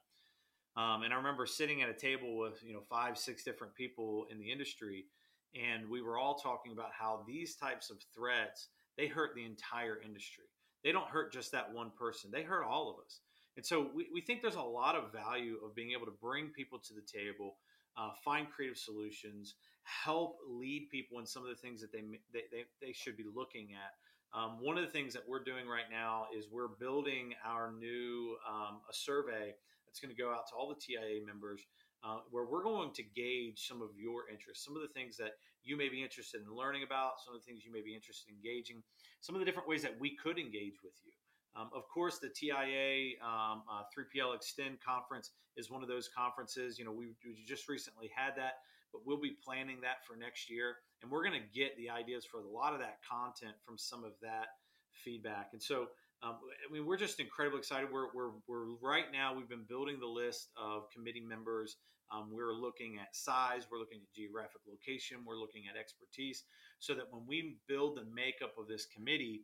Um, 0.76 1.04
and 1.04 1.14
I 1.14 1.18
remember 1.18 1.46
sitting 1.46 1.82
at 1.82 1.90
a 1.90 1.94
table 1.94 2.38
with 2.38 2.64
you 2.64 2.74
know 2.74 2.82
five, 2.90 3.18
six 3.18 3.44
different 3.44 3.76
people 3.76 4.26
in 4.32 4.40
the 4.40 4.52
industry, 4.52 5.06
and 5.54 5.90
we 5.90 6.02
were 6.02 6.18
all 6.18 6.36
talking 6.36 6.72
about 6.72 6.90
how 6.98 7.24
these 7.28 7.56
types 7.56 7.90
of 7.90 7.98
threats 8.16 8.70
they 8.98 9.08
hurt 9.08 9.36
the 9.36 9.46
entire 9.46 10.02
industry. 10.04 10.46
They 10.84 10.92
don't 10.92 11.08
hurt 11.10 11.34
just 11.34 11.52
that 11.52 11.74
one 11.74 11.92
person, 11.98 12.32
they 12.32 12.44
hurt 12.44 12.64
all 12.64 12.90
of 12.90 12.96
us. 13.06 13.20
And 13.56 13.66
so 13.66 13.90
we, 13.96 14.08
we 14.14 14.22
think 14.22 14.42
there's 14.42 14.56
a 14.56 14.62
lot 14.62 14.96
of 14.96 15.12
value 15.12 15.58
of 15.66 15.76
being 15.76 15.92
able 15.92 16.06
to 16.06 16.14
bring 16.22 16.50
people 16.50 16.78
to 16.80 16.94
the 16.94 17.02
table, 17.02 17.56
uh, 17.98 18.12
find 18.24 18.48
creative 18.50 18.78
solutions, 18.78 19.56
help 19.84 20.38
lead 20.48 20.88
people 20.92 21.20
in 21.20 21.26
some 21.26 21.44
of 21.44 21.50
the 21.50 21.56
things 21.56 21.82
that 21.82 21.92
they, 21.92 22.04
they, 22.32 22.42
they, 22.52 22.64
they 22.82 22.94
should 22.94 23.18
be 23.18 23.26
looking 23.34 23.70
at. 23.74 24.38
Um, 24.38 24.58
one 24.62 24.78
of 24.78 24.86
the 24.86 24.92
things 24.92 25.14
that 25.14 25.24
we're 25.28 25.44
doing 25.44 25.68
right 25.68 25.90
now 25.90 26.26
is 26.38 26.48
we're 26.52 26.68
building 26.80 27.34
our 27.46 27.72
new 27.72 28.36
um, 28.48 28.82
a 28.90 28.94
survey 28.94 29.56
that's 29.88 30.00
going 30.00 30.16
to 30.16 30.22
go 30.22 30.30
out 30.30 30.48
to 30.50 30.56
all 30.56 30.68
the 30.70 30.76
TIA 30.76 31.26
members 31.26 31.66
uh, 32.04 32.18
where 32.30 32.46
we're 32.46 32.64
going 32.64 32.92
to 32.94 33.04
gauge 33.04 33.66
some 33.68 33.82
of 33.82 33.90
your 33.98 34.30
interests, 34.30 34.66
some 34.66 34.76
of 34.76 34.82
the 34.82 34.90
things 34.90 35.18
that 35.18 35.32
you 35.68 35.78
may 35.78 35.90
be 35.90 36.02
interested 36.02 36.42
in 36.42 36.56
learning 36.56 36.84
about, 36.84 37.20
some 37.24 37.36
of 37.36 37.42
the 37.42 37.46
things 37.46 37.66
you 37.66 37.72
may 37.72 37.82
be 37.82 37.94
interested 37.94 38.32
in 38.32 38.36
engaging, 38.36 38.82
some 39.22 39.36
of 39.36 39.40
the 39.40 39.46
different 39.46 39.68
ways 39.68 39.82
that 39.84 40.00
we 40.00 40.16
could 40.16 40.40
engage 40.40 40.80
with 40.84 40.94
you. 41.04 41.12
Um, 41.56 41.70
of 41.74 41.90
course, 41.90 42.20
the 42.20 42.30
TIA 42.30 43.18
um, 43.26 43.64
uh, 43.66 43.84
3PL 43.90 44.36
Extend 44.36 44.78
conference 44.80 45.32
is 45.58 45.72
one 45.72 45.82
of 45.82 45.90
those 45.90 46.08
conferences. 46.08 46.78
You 46.78 46.86
know, 46.86 46.92
we, 46.92 47.08
we 47.26 47.44
just 47.46 47.68
recently 47.68 48.12
had 48.16 48.38
that, 48.38 48.62
but 48.94 49.02
we'll 49.06 49.20
be 49.20 49.36
planning 49.44 49.82
that 49.82 50.06
for 50.06 50.16
next 50.16 50.50
year, 50.50 50.76
and 51.02 51.12
we're 51.12 51.24
going 51.24 51.40
to 51.40 51.60
get 51.60 51.76
the 51.78 51.90
ideas 51.90 52.26
for 52.26 52.40
a 52.40 52.48
lot 52.48 52.74
of 52.74 52.80
that 52.80 53.00
content 53.02 53.56
from 53.66 53.78
some 53.78 54.04
of 54.04 54.12
that 54.22 54.48
feedback. 54.94 55.50
And 55.54 55.62
so, 55.62 55.88
um, 56.24 56.38
I 56.68 56.74
mean, 56.74 56.86
we're 56.86 56.98
just 56.98 57.20
incredibly 57.20 57.60
excited. 57.60 57.90
We're, 57.92 58.08
we're, 58.14 58.32
we're 58.48 58.66
right 58.82 59.06
now, 59.12 59.36
we've 59.36 59.50
been 59.50 59.66
building 59.68 60.00
the 60.00 60.08
list 60.08 60.50
of 60.58 60.90
committee 60.90 61.22
members. 61.22 61.78
Um, 62.12 62.30
we're 62.32 62.54
looking 62.54 62.98
at 63.00 63.16
size, 63.16 63.68
we're 63.70 63.80
looking 63.80 64.00
at 64.00 64.16
geographic 64.16 64.62
location, 64.68 65.18
we're 65.26 65.38
looking 65.38 65.64
at 65.70 65.78
expertise, 65.78 66.44
so 66.80 66.94
that 66.96 67.06
when 67.12 67.24
we 67.28 67.58
build 67.68 67.98
the 67.98 68.06
makeup 68.16 68.54
of 68.58 68.68
this 68.68 68.86
committee, 68.86 69.44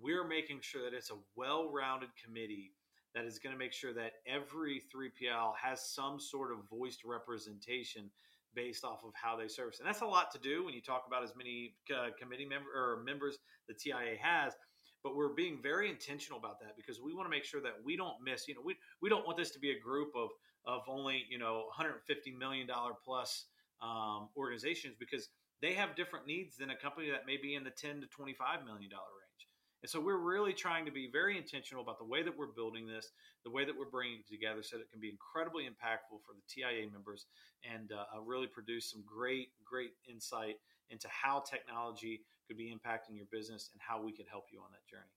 we're 0.00 0.26
making 0.26 0.58
sure 0.60 0.82
that 0.84 0.96
it's 0.96 1.10
a 1.10 1.16
well 1.36 1.70
rounded 1.72 2.10
committee 2.22 2.72
that 3.14 3.24
is 3.24 3.38
going 3.38 3.52
to 3.52 3.58
make 3.58 3.72
sure 3.72 3.92
that 3.92 4.12
every 4.26 4.82
3PL 4.94 5.52
has 5.60 5.92
some 5.94 6.20
sort 6.20 6.52
of 6.52 6.58
voiced 6.70 7.04
representation 7.04 8.10
based 8.54 8.84
off 8.84 9.02
of 9.04 9.12
how 9.14 9.36
they 9.36 9.48
service. 9.48 9.78
And 9.78 9.88
that's 9.88 10.02
a 10.02 10.06
lot 10.06 10.30
to 10.32 10.38
do 10.38 10.64
when 10.64 10.74
you 10.74 10.82
talk 10.82 11.04
about 11.06 11.22
as 11.22 11.32
many 11.36 11.74
uh, 11.94 12.08
committee 12.18 12.44
member 12.44 12.68
or 12.74 13.02
members 13.02 13.38
the 13.68 13.74
TIA 13.74 14.16
has 14.20 14.54
but 15.02 15.16
we're 15.16 15.34
being 15.34 15.58
very 15.62 15.90
intentional 15.90 16.38
about 16.38 16.60
that 16.60 16.76
because 16.76 17.00
we 17.00 17.12
want 17.12 17.26
to 17.26 17.30
make 17.30 17.44
sure 17.44 17.60
that 17.60 17.74
we 17.84 17.96
don't 17.96 18.16
miss 18.24 18.46
you 18.48 18.54
know 18.54 18.60
we, 18.64 18.76
we 19.00 19.08
don't 19.08 19.26
want 19.26 19.36
this 19.36 19.50
to 19.50 19.58
be 19.58 19.70
a 19.70 19.78
group 19.78 20.12
of 20.16 20.30
of 20.64 20.82
only 20.88 21.24
you 21.28 21.38
know 21.38 21.64
150 21.76 22.30
million 22.32 22.66
dollar 22.66 22.92
plus 23.04 23.46
um, 23.82 24.28
organizations 24.36 24.94
because 24.98 25.28
they 25.60 25.74
have 25.74 25.94
different 25.94 26.26
needs 26.26 26.56
than 26.56 26.70
a 26.70 26.76
company 26.76 27.10
that 27.10 27.26
may 27.26 27.36
be 27.36 27.54
in 27.54 27.64
the 27.64 27.70
10 27.70 28.00
to 28.00 28.06
25 28.06 28.64
million 28.64 28.90
dollar 28.90 29.10
range. 29.14 29.48
And 29.82 29.90
so 29.90 30.00
we're 30.00 30.18
really 30.18 30.52
trying 30.52 30.86
to 30.86 30.92
be 30.92 31.08
very 31.10 31.36
intentional 31.36 31.82
about 31.82 31.98
the 31.98 32.04
way 32.04 32.22
that 32.22 32.36
we're 32.36 32.54
building 32.54 32.86
this 32.86 33.10
the 33.44 33.50
way 33.50 33.64
that 33.64 33.76
we're 33.76 33.90
bringing 33.90 34.20
it 34.20 34.28
together 34.28 34.62
so 34.62 34.76
that 34.76 34.82
it 34.82 34.90
can 34.90 35.00
be 35.00 35.10
incredibly 35.10 35.64
impactful 35.64 36.22
for 36.22 36.34
the 36.34 36.42
tia 36.48 36.86
members 36.90 37.26
and 37.68 37.90
uh, 37.90 38.20
really 38.20 38.46
produce 38.46 38.90
some 38.90 39.02
great 39.06 39.48
great 39.64 39.90
insight 40.08 40.56
into 40.90 41.08
how 41.08 41.40
technology 41.40 42.20
could 42.52 42.58
be 42.58 42.70
impacting 42.70 43.16
your 43.16 43.26
business 43.32 43.70
and 43.72 43.80
how 43.80 44.02
we 44.02 44.12
could 44.12 44.26
help 44.30 44.44
you 44.52 44.60
on 44.60 44.70
that 44.72 44.86
journey. 44.86 45.08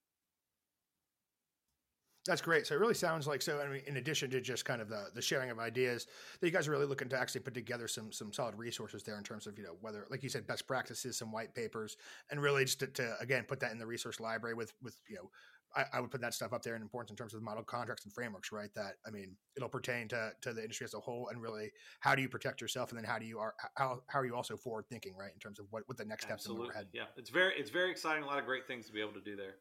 That's 2.26 2.41
great. 2.41 2.65
So 2.65 2.74
it 2.74 2.80
really 2.80 2.95
sounds 2.95 3.28
like 3.28 3.43
so. 3.43 3.62
I 3.62 3.67
mean, 3.67 3.82
in 3.86 3.98
addition 3.98 4.32
to 4.32 4.41
just 4.41 4.65
kind 4.65 4.82
of 4.82 4.89
the 4.89 5.10
the 5.13 5.21
sharing 5.21 5.52
of 5.52 5.60
ideas, 5.60 6.08
that 6.39 6.48
you 6.48 6.52
guys 6.52 6.67
are 6.67 6.71
really 6.71 6.88
looking 6.88 7.08
to 7.10 7.19
actually 7.19 7.41
put 7.41 7.54
together 7.54 7.88
some 7.88 8.12
some 8.12 8.34
solid 8.34 8.58
resources 8.58 9.04
there 9.04 9.17
in 9.17 9.24
terms 9.24 9.45
of 9.45 9.60
you 9.60 9.63
know 9.63 9.76
whether, 9.82 10.08
like 10.10 10.24
you 10.24 10.30
said, 10.30 10.48
best 10.48 10.65
practices, 10.65 11.17
some 11.17 11.32
white 11.32 11.54
papers, 11.54 11.98
and 12.32 12.41
really 12.41 12.65
just 12.65 12.80
to, 12.80 12.88
to 12.88 13.15
again 13.19 13.43
put 13.48 13.60
that 13.60 13.71
in 13.74 13.78
the 13.78 13.86
resource 13.86 14.19
library 14.19 14.56
with 14.56 14.74
with 14.82 14.98
you 15.08 15.17
know 15.17 15.30
I, 15.75 15.86
I, 15.93 15.99
would 15.99 16.12
put 16.12 16.21
that 16.21 16.34
stuff 16.34 16.54
up 16.54 16.63
there 16.63 16.75
in 16.75 16.82
importance 16.82 17.12
in 17.12 17.17
terms 17.17 17.34
of 17.34 17.41
model 17.41 17.63
contracts 17.63 18.06
and 18.06 18.13
frameworks, 18.13 18.51
right? 18.51 18.69
That 18.75 18.95
I 19.06 19.12
mean, 19.12 19.36
it'll 19.56 19.69
pertain 19.69 20.08
to 20.10 20.32
to 20.41 20.54
the 20.54 20.62
industry 20.62 20.86
as 20.86 20.93
a 20.93 20.99
whole, 20.99 21.30
and 21.30 21.41
really, 21.41 21.71
how 21.99 22.15
do 22.15 22.21
you 22.21 22.30
protect 22.30 22.62
yourself, 22.62 22.91
and 22.91 22.97
then 22.97 23.06
how 23.06 23.19
do 23.19 23.25
you 23.25 23.39
are 23.39 23.54
how 23.75 24.01
how 24.08 24.19
are 24.19 24.25
you 24.25 24.36
also 24.36 24.58
forward 24.58 24.86
thinking, 24.89 25.15
right, 25.17 25.32
in 25.34 25.39
terms 25.39 25.60
of 25.60 25.65
what 25.69 25.84
what 25.88 25.97
the 25.97 26.06
next 26.06 26.25
steps 26.25 26.45
Absolutely. 26.45 26.69
ahead? 26.69 26.88
Yeah, 26.93 27.04
it's 27.17 27.30
very 27.30 27.54
it's 27.56 27.69
very 27.69 27.91
exciting. 27.91 28.23
A 28.23 28.28
lot 28.28 28.39
of 28.39 28.45
great 28.45 28.67
things 28.67 28.88
to 28.88 28.93
be 28.93 29.01
able 29.01 29.13
to 29.13 29.21
do 29.21 29.36
there. 29.36 29.56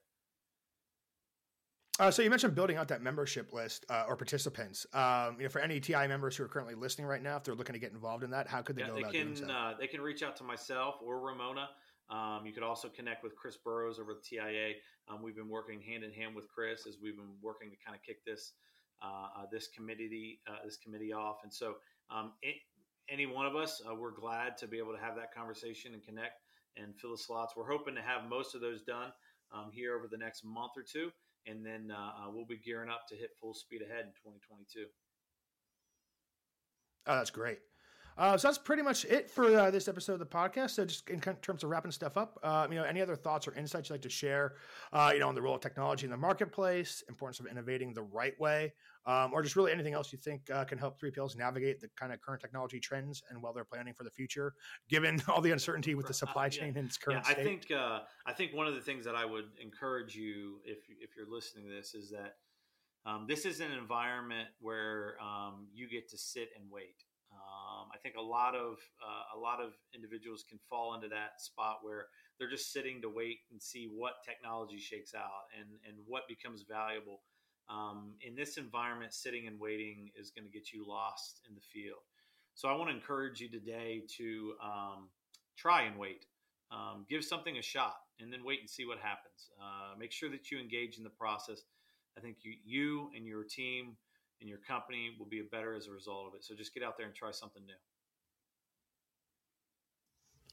Uh, 2.00 2.10
so 2.10 2.22
you 2.22 2.30
mentioned 2.30 2.56
building 2.56 2.76
out 2.76 2.88
that 2.88 3.02
membership 3.02 3.52
list 3.52 3.86
uh, 3.88 4.04
or 4.08 4.16
participants. 4.16 4.84
Um, 4.92 5.36
you 5.38 5.44
know, 5.44 5.48
for 5.48 5.60
any 5.60 5.78
TI 5.78 6.08
members 6.08 6.36
who 6.36 6.42
are 6.42 6.48
currently 6.48 6.74
listening 6.74 7.06
right 7.06 7.22
now, 7.22 7.36
if 7.36 7.44
they're 7.44 7.54
looking 7.54 7.74
to 7.74 7.78
get 7.78 7.92
involved 7.92 8.24
in 8.24 8.30
that, 8.30 8.48
how 8.48 8.62
could 8.62 8.74
they 8.74 8.82
yeah, 8.82 8.88
go 8.88 8.94
they 8.94 9.00
about 9.02 9.12
can, 9.12 9.34
doing 9.34 9.36
so? 9.36 9.46
Uh, 9.46 9.74
they 9.78 9.86
can 9.86 10.00
reach 10.00 10.22
out 10.22 10.36
to 10.36 10.44
myself 10.44 10.96
or 11.04 11.20
Ramona. 11.20 11.68
Um, 12.10 12.42
you 12.44 12.52
could 12.52 12.62
also 12.62 12.88
connect 12.88 13.22
with 13.22 13.34
Chris 13.34 13.56
Burroughs 13.56 13.98
over 13.98 14.12
at 14.12 14.22
TIA. 14.22 14.74
Um, 15.08 15.22
we've 15.22 15.36
been 15.36 15.48
working 15.48 15.80
hand 15.80 16.04
in 16.04 16.12
hand 16.12 16.34
with 16.34 16.48
Chris 16.48 16.86
as 16.86 16.98
we've 17.02 17.16
been 17.16 17.36
working 17.42 17.70
to 17.70 17.76
kind 17.84 17.96
of 17.96 18.02
kick 18.02 18.24
this 18.24 18.52
uh, 19.02 19.40
uh, 19.40 19.46
this 19.50 19.68
committee 19.68 20.40
uh, 20.46 20.64
this 20.64 20.76
committee 20.76 21.12
off. 21.12 21.38
And 21.42 21.52
so, 21.52 21.74
um, 22.10 22.32
it, 22.42 22.56
any 23.10 23.26
one 23.26 23.46
of 23.46 23.56
us, 23.56 23.82
uh, 23.88 23.94
we're 23.94 24.12
glad 24.12 24.56
to 24.58 24.66
be 24.66 24.78
able 24.78 24.92
to 24.92 25.00
have 25.00 25.16
that 25.16 25.34
conversation 25.34 25.92
and 25.94 26.02
connect 26.02 26.40
and 26.76 26.94
fill 26.96 27.10
the 27.10 27.18
slots. 27.18 27.54
We're 27.56 27.70
hoping 27.70 27.94
to 27.96 28.02
have 28.02 28.28
most 28.28 28.54
of 28.54 28.60
those 28.60 28.82
done 28.82 29.12
um, 29.52 29.70
here 29.72 29.94
over 29.96 30.08
the 30.08 30.16
next 30.16 30.44
month 30.44 30.72
or 30.76 30.82
two, 30.82 31.10
and 31.46 31.64
then 31.64 31.92
we'll 32.32 32.46
be 32.46 32.58
gearing 32.58 32.88
up 32.88 33.02
to 33.08 33.14
hit 33.14 33.30
full 33.40 33.54
speed 33.54 33.82
ahead 33.82 34.06
in 34.06 34.12
2022. 34.24 34.86
Oh, 37.06 37.16
that's 37.16 37.30
great. 37.30 37.58
Uh, 38.16 38.36
so 38.36 38.48
that's 38.48 38.58
pretty 38.58 38.82
much 38.82 39.04
it 39.06 39.28
for 39.28 39.46
uh, 39.46 39.70
this 39.70 39.88
episode 39.88 40.14
of 40.14 40.18
the 40.20 40.26
podcast. 40.26 40.70
So 40.70 40.84
just 40.84 41.08
in 41.08 41.20
terms 41.20 41.64
of 41.64 41.70
wrapping 41.70 41.90
stuff 41.90 42.16
up, 42.16 42.38
uh, 42.42 42.66
you 42.70 42.76
know, 42.76 42.84
any 42.84 43.00
other 43.00 43.16
thoughts 43.16 43.48
or 43.48 43.54
insights 43.54 43.88
you'd 43.88 43.94
like 43.94 44.02
to 44.02 44.08
share, 44.08 44.54
uh, 44.92 45.10
you 45.12 45.20
know, 45.20 45.28
on 45.28 45.34
the 45.34 45.42
role 45.42 45.56
of 45.56 45.60
technology 45.60 46.04
in 46.04 46.10
the 46.10 46.16
marketplace, 46.16 47.02
importance 47.08 47.40
of 47.40 47.46
innovating 47.46 47.92
the 47.92 48.02
right 48.02 48.38
way, 48.38 48.72
um, 49.06 49.32
or 49.32 49.42
just 49.42 49.56
really 49.56 49.72
anything 49.72 49.94
else 49.94 50.12
you 50.12 50.18
think 50.18 50.48
uh, 50.50 50.64
can 50.64 50.78
help 50.78 51.00
3PLs 51.00 51.36
navigate 51.36 51.80
the 51.80 51.88
kind 51.98 52.12
of 52.12 52.20
current 52.20 52.40
technology 52.40 52.78
trends 52.78 53.22
and 53.30 53.42
while 53.42 53.52
they're 53.52 53.64
planning 53.64 53.94
for 53.94 54.04
the 54.04 54.10
future, 54.10 54.54
given 54.88 55.20
all 55.28 55.40
the 55.40 55.50
uncertainty 55.50 55.94
with 55.94 56.06
the 56.06 56.14
supply 56.14 56.48
chain 56.48 56.72
yeah. 56.72 56.78
and 56.78 56.88
its 56.88 56.96
current 56.96 57.22
yeah, 57.24 57.30
I 57.30 57.32
state? 57.32 57.44
think 57.44 57.70
uh, 57.78 58.00
I 58.26 58.32
think 58.32 58.54
one 58.54 58.66
of 58.66 58.74
the 58.74 58.80
things 58.80 59.04
that 59.04 59.14
I 59.14 59.24
would 59.24 59.46
encourage 59.60 60.14
you, 60.14 60.60
if 60.64 60.78
if 61.00 61.10
you're 61.16 61.30
listening 61.30 61.64
to 61.68 61.74
this, 61.74 61.94
is 61.94 62.10
that 62.10 62.36
um, 63.06 63.26
this 63.28 63.44
is 63.44 63.60
an 63.60 63.72
environment 63.72 64.48
where 64.60 65.16
um, 65.22 65.66
you 65.74 65.88
get 65.88 66.08
to 66.10 66.18
sit 66.18 66.48
and 66.56 66.70
wait. 66.70 67.04
I 67.94 67.98
think 68.02 68.16
a 68.18 68.22
lot 68.22 68.54
of 68.56 68.78
uh, 69.00 69.38
a 69.38 69.38
lot 69.38 69.60
of 69.60 69.72
individuals 69.94 70.44
can 70.48 70.58
fall 70.68 70.94
into 70.94 71.08
that 71.08 71.40
spot 71.40 71.78
where 71.82 72.08
they're 72.38 72.50
just 72.50 72.72
sitting 72.72 73.00
to 73.02 73.08
wait 73.08 73.38
and 73.52 73.62
see 73.62 73.88
what 73.94 74.14
technology 74.26 74.78
shakes 74.78 75.14
out 75.14 75.46
and 75.58 75.68
and 75.88 75.96
what 76.06 76.24
becomes 76.28 76.64
valuable. 76.68 77.22
Um, 77.70 78.16
in 78.20 78.34
this 78.36 78.58
environment, 78.58 79.14
sitting 79.14 79.46
and 79.46 79.58
waiting 79.60 80.10
is 80.20 80.30
going 80.30 80.44
to 80.44 80.50
get 80.52 80.72
you 80.72 80.84
lost 80.86 81.40
in 81.48 81.54
the 81.54 81.62
field. 81.62 82.02
So 82.54 82.68
I 82.68 82.76
want 82.76 82.90
to 82.90 82.96
encourage 82.96 83.40
you 83.40 83.48
today 83.50 84.02
to 84.18 84.54
um, 84.62 85.08
try 85.56 85.82
and 85.84 85.98
wait. 85.98 86.26
um, 86.70 87.06
give 87.08 87.24
something 87.24 87.56
a 87.56 87.62
shot 87.62 87.96
and 88.20 88.32
then 88.32 88.44
wait 88.44 88.60
and 88.60 88.68
see 88.68 88.84
what 88.84 88.98
happens. 88.98 89.50
Uh, 89.60 89.96
make 89.98 90.12
sure 90.12 90.30
that 90.30 90.50
you 90.50 90.58
engage 90.58 90.98
in 90.98 91.04
the 91.04 91.10
process. 91.10 91.62
I 92.16 92.20
think 92.20 92.38
you, 92.42 92.54
you 92.64 93.10
and 93.16 93.26
your 93.26 93.44
team 93.44 93.96
and 94.40 94.48
your 94.48 94.58
company 94.58 95.10
will 95.18 95.26
be 95.26 95.42
better 95.50 95.74
as 95.74 95.86
a 95.86 95.90
result 95.90 96.28
of 96.28 96.34
it. 96.34 96.44
So 96.44 96.54
just 96.54 96.74
get 96.74 96.82
out 96.82 96.96
there 96.96 97.06
and 97.06 97.14
try 97.14 97.30
something 97.30 97.64
new. 97.64 97.74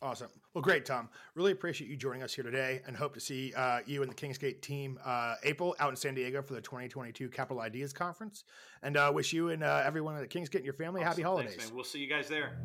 Awesome. 0.03 0.29
Well, 0.55 0.63
great, 0.63 0.85
Tom. 0.85 1.09
Really 1.35 1.51
appreciate 1.51 1.87
you 1.87 1.95
joining 1.95 2.23
us 2.23 2.33
here 2.33 2.43
today 2.43 2.81
and 2.87 2.97
hope 2.97 3.13
to 3.13 3.19
see 3.19 3.53
uh, 3.55 3.81
you 3.85 4.01
and 4.01 4.09
the 4.11 4.15
Kingsgate 4.15 4.61
team 4.61 4.97
uh, 5.05 5.35
April 5.43 5.75
out 5.79 5.91
in 5.91 5.95
San 5.95 6.15
Diego 6.15 6.41
for 6.41 6.53
the 6.53 6.61
2022 6.61 7.29
Capital 7.29 7.61
Ideas 7.61 7.93
Conference. 7.93 8.43
And 8.81 8.97
uh, 8.97 9.11
wish 9.13 9.31
you 9.31 9.49
and 9.49 9.63
uh, 9.63 9.83
everyone 9.85 10.15
at 10.17 10.27
Kingsgate 10.29 10.55
and 10.55 10.65
your 10.65 10.73
family 10.73 11.01
awesome. 11.01 11.09
happy 11.09 11.21
holidays. 11.21 11.55
Thanks, 11.55 11.71
we'll 11.71 11.83
see 11.83 11.99
you 11.99 12.09
guys 12.09 12.27
there. 12.27 12.57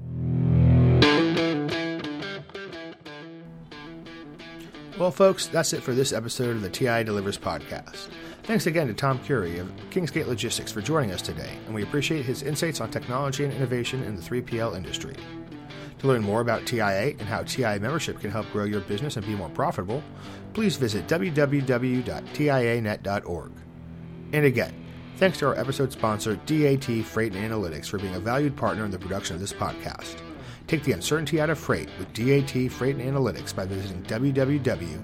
Well, 4.98 5.10
folks, 5.10 5.46
that's 5.46 5.74
it 5.74 5.82
for 5.82 5.92
this 5.92 6.14
episode 6.14 6.56
of 6.56 6.62
the 6.62 6.70
TI 6.70 7.04
Delivers 7.04 7.36
podcast. 7.36 8.08
Thanks 8.46 8.66
again 8.66 8.86
to 8.86 8.94
Tom 8.94 9.18
Curie 9.18 9.58
of 9.58 9.66
Kingsgate 9.90 10.28
Logistics 10.28 10.70
for 10.70 10.80
joining 10.80 11.10
us 11.10 11.20
today, 11.20 11.58
and 11.66 11.74
we 11.74 11.82
appreciate 11.82 12.24
his 12.24 12.44
insights 12.44 12.80
on 12.80 12.92
technology 12.92 13.42
and 13.42 13.52
innovation 13.52 14.04
in 14.04 14.14
the 14.14 14.22
3PL 14.22 14.76
industry. 14.76 15.16
To 15.98 16.06
learn 16.06 16.22
more 16.22 16.42
about 16.42 16.64
TIA 16.64 17.16
and 17.18 17.22
how 17.22 17.42
TIA 17.42 17.80
membership 17.80 18.20
can 18.20 18.30
help 18.30 18.48
grow 18.52 18.62
your 18.62 18.82
business 18.82 19.16
and 19.16 19.26
be 19.26 19.34
more 19.34 19.48
profitable, 19.48 20.00
please 20.54 20.76
visit 20.76 21.08
www.tianet.org. 21.08 23.52
And 24.32 24.44
again, 24.44 24.74
thanks 25.16 25.38
to 25.38 25.48
our 25.48 25.58
episode 25.58 25.90
sponsor, 25.90 26.36
DAT 26.46 27.04
Freight 27.04 27.34
and 27.34 27.52
Analytics, 27.52 27.88
for 27.88 27.98
being 27.98 28.14
a 28.14 28.20
valued 28.20 28.56
partner 28.56 28.84
in 28.84 28.92
the 28.92 28.98
production 28.98 29.34
of 29.34 29.40
this 29.40 29.52
podcast. 29.52 30.18
Take 30.68 30.84
the 30.84 30.92
uncertainty 30.92 31.40
out 31.40 31.50
of 31.50 31.58
freight 31.58 31.88
with 31.98 32.12
DAT 32.12 32.70
Freight 32.70 32.94
and 32.94 33.12
Analytics 33.12 33.56
by 33.56 33.66
visiting 33.66 34.04
www.dat.com. 34.04 35.00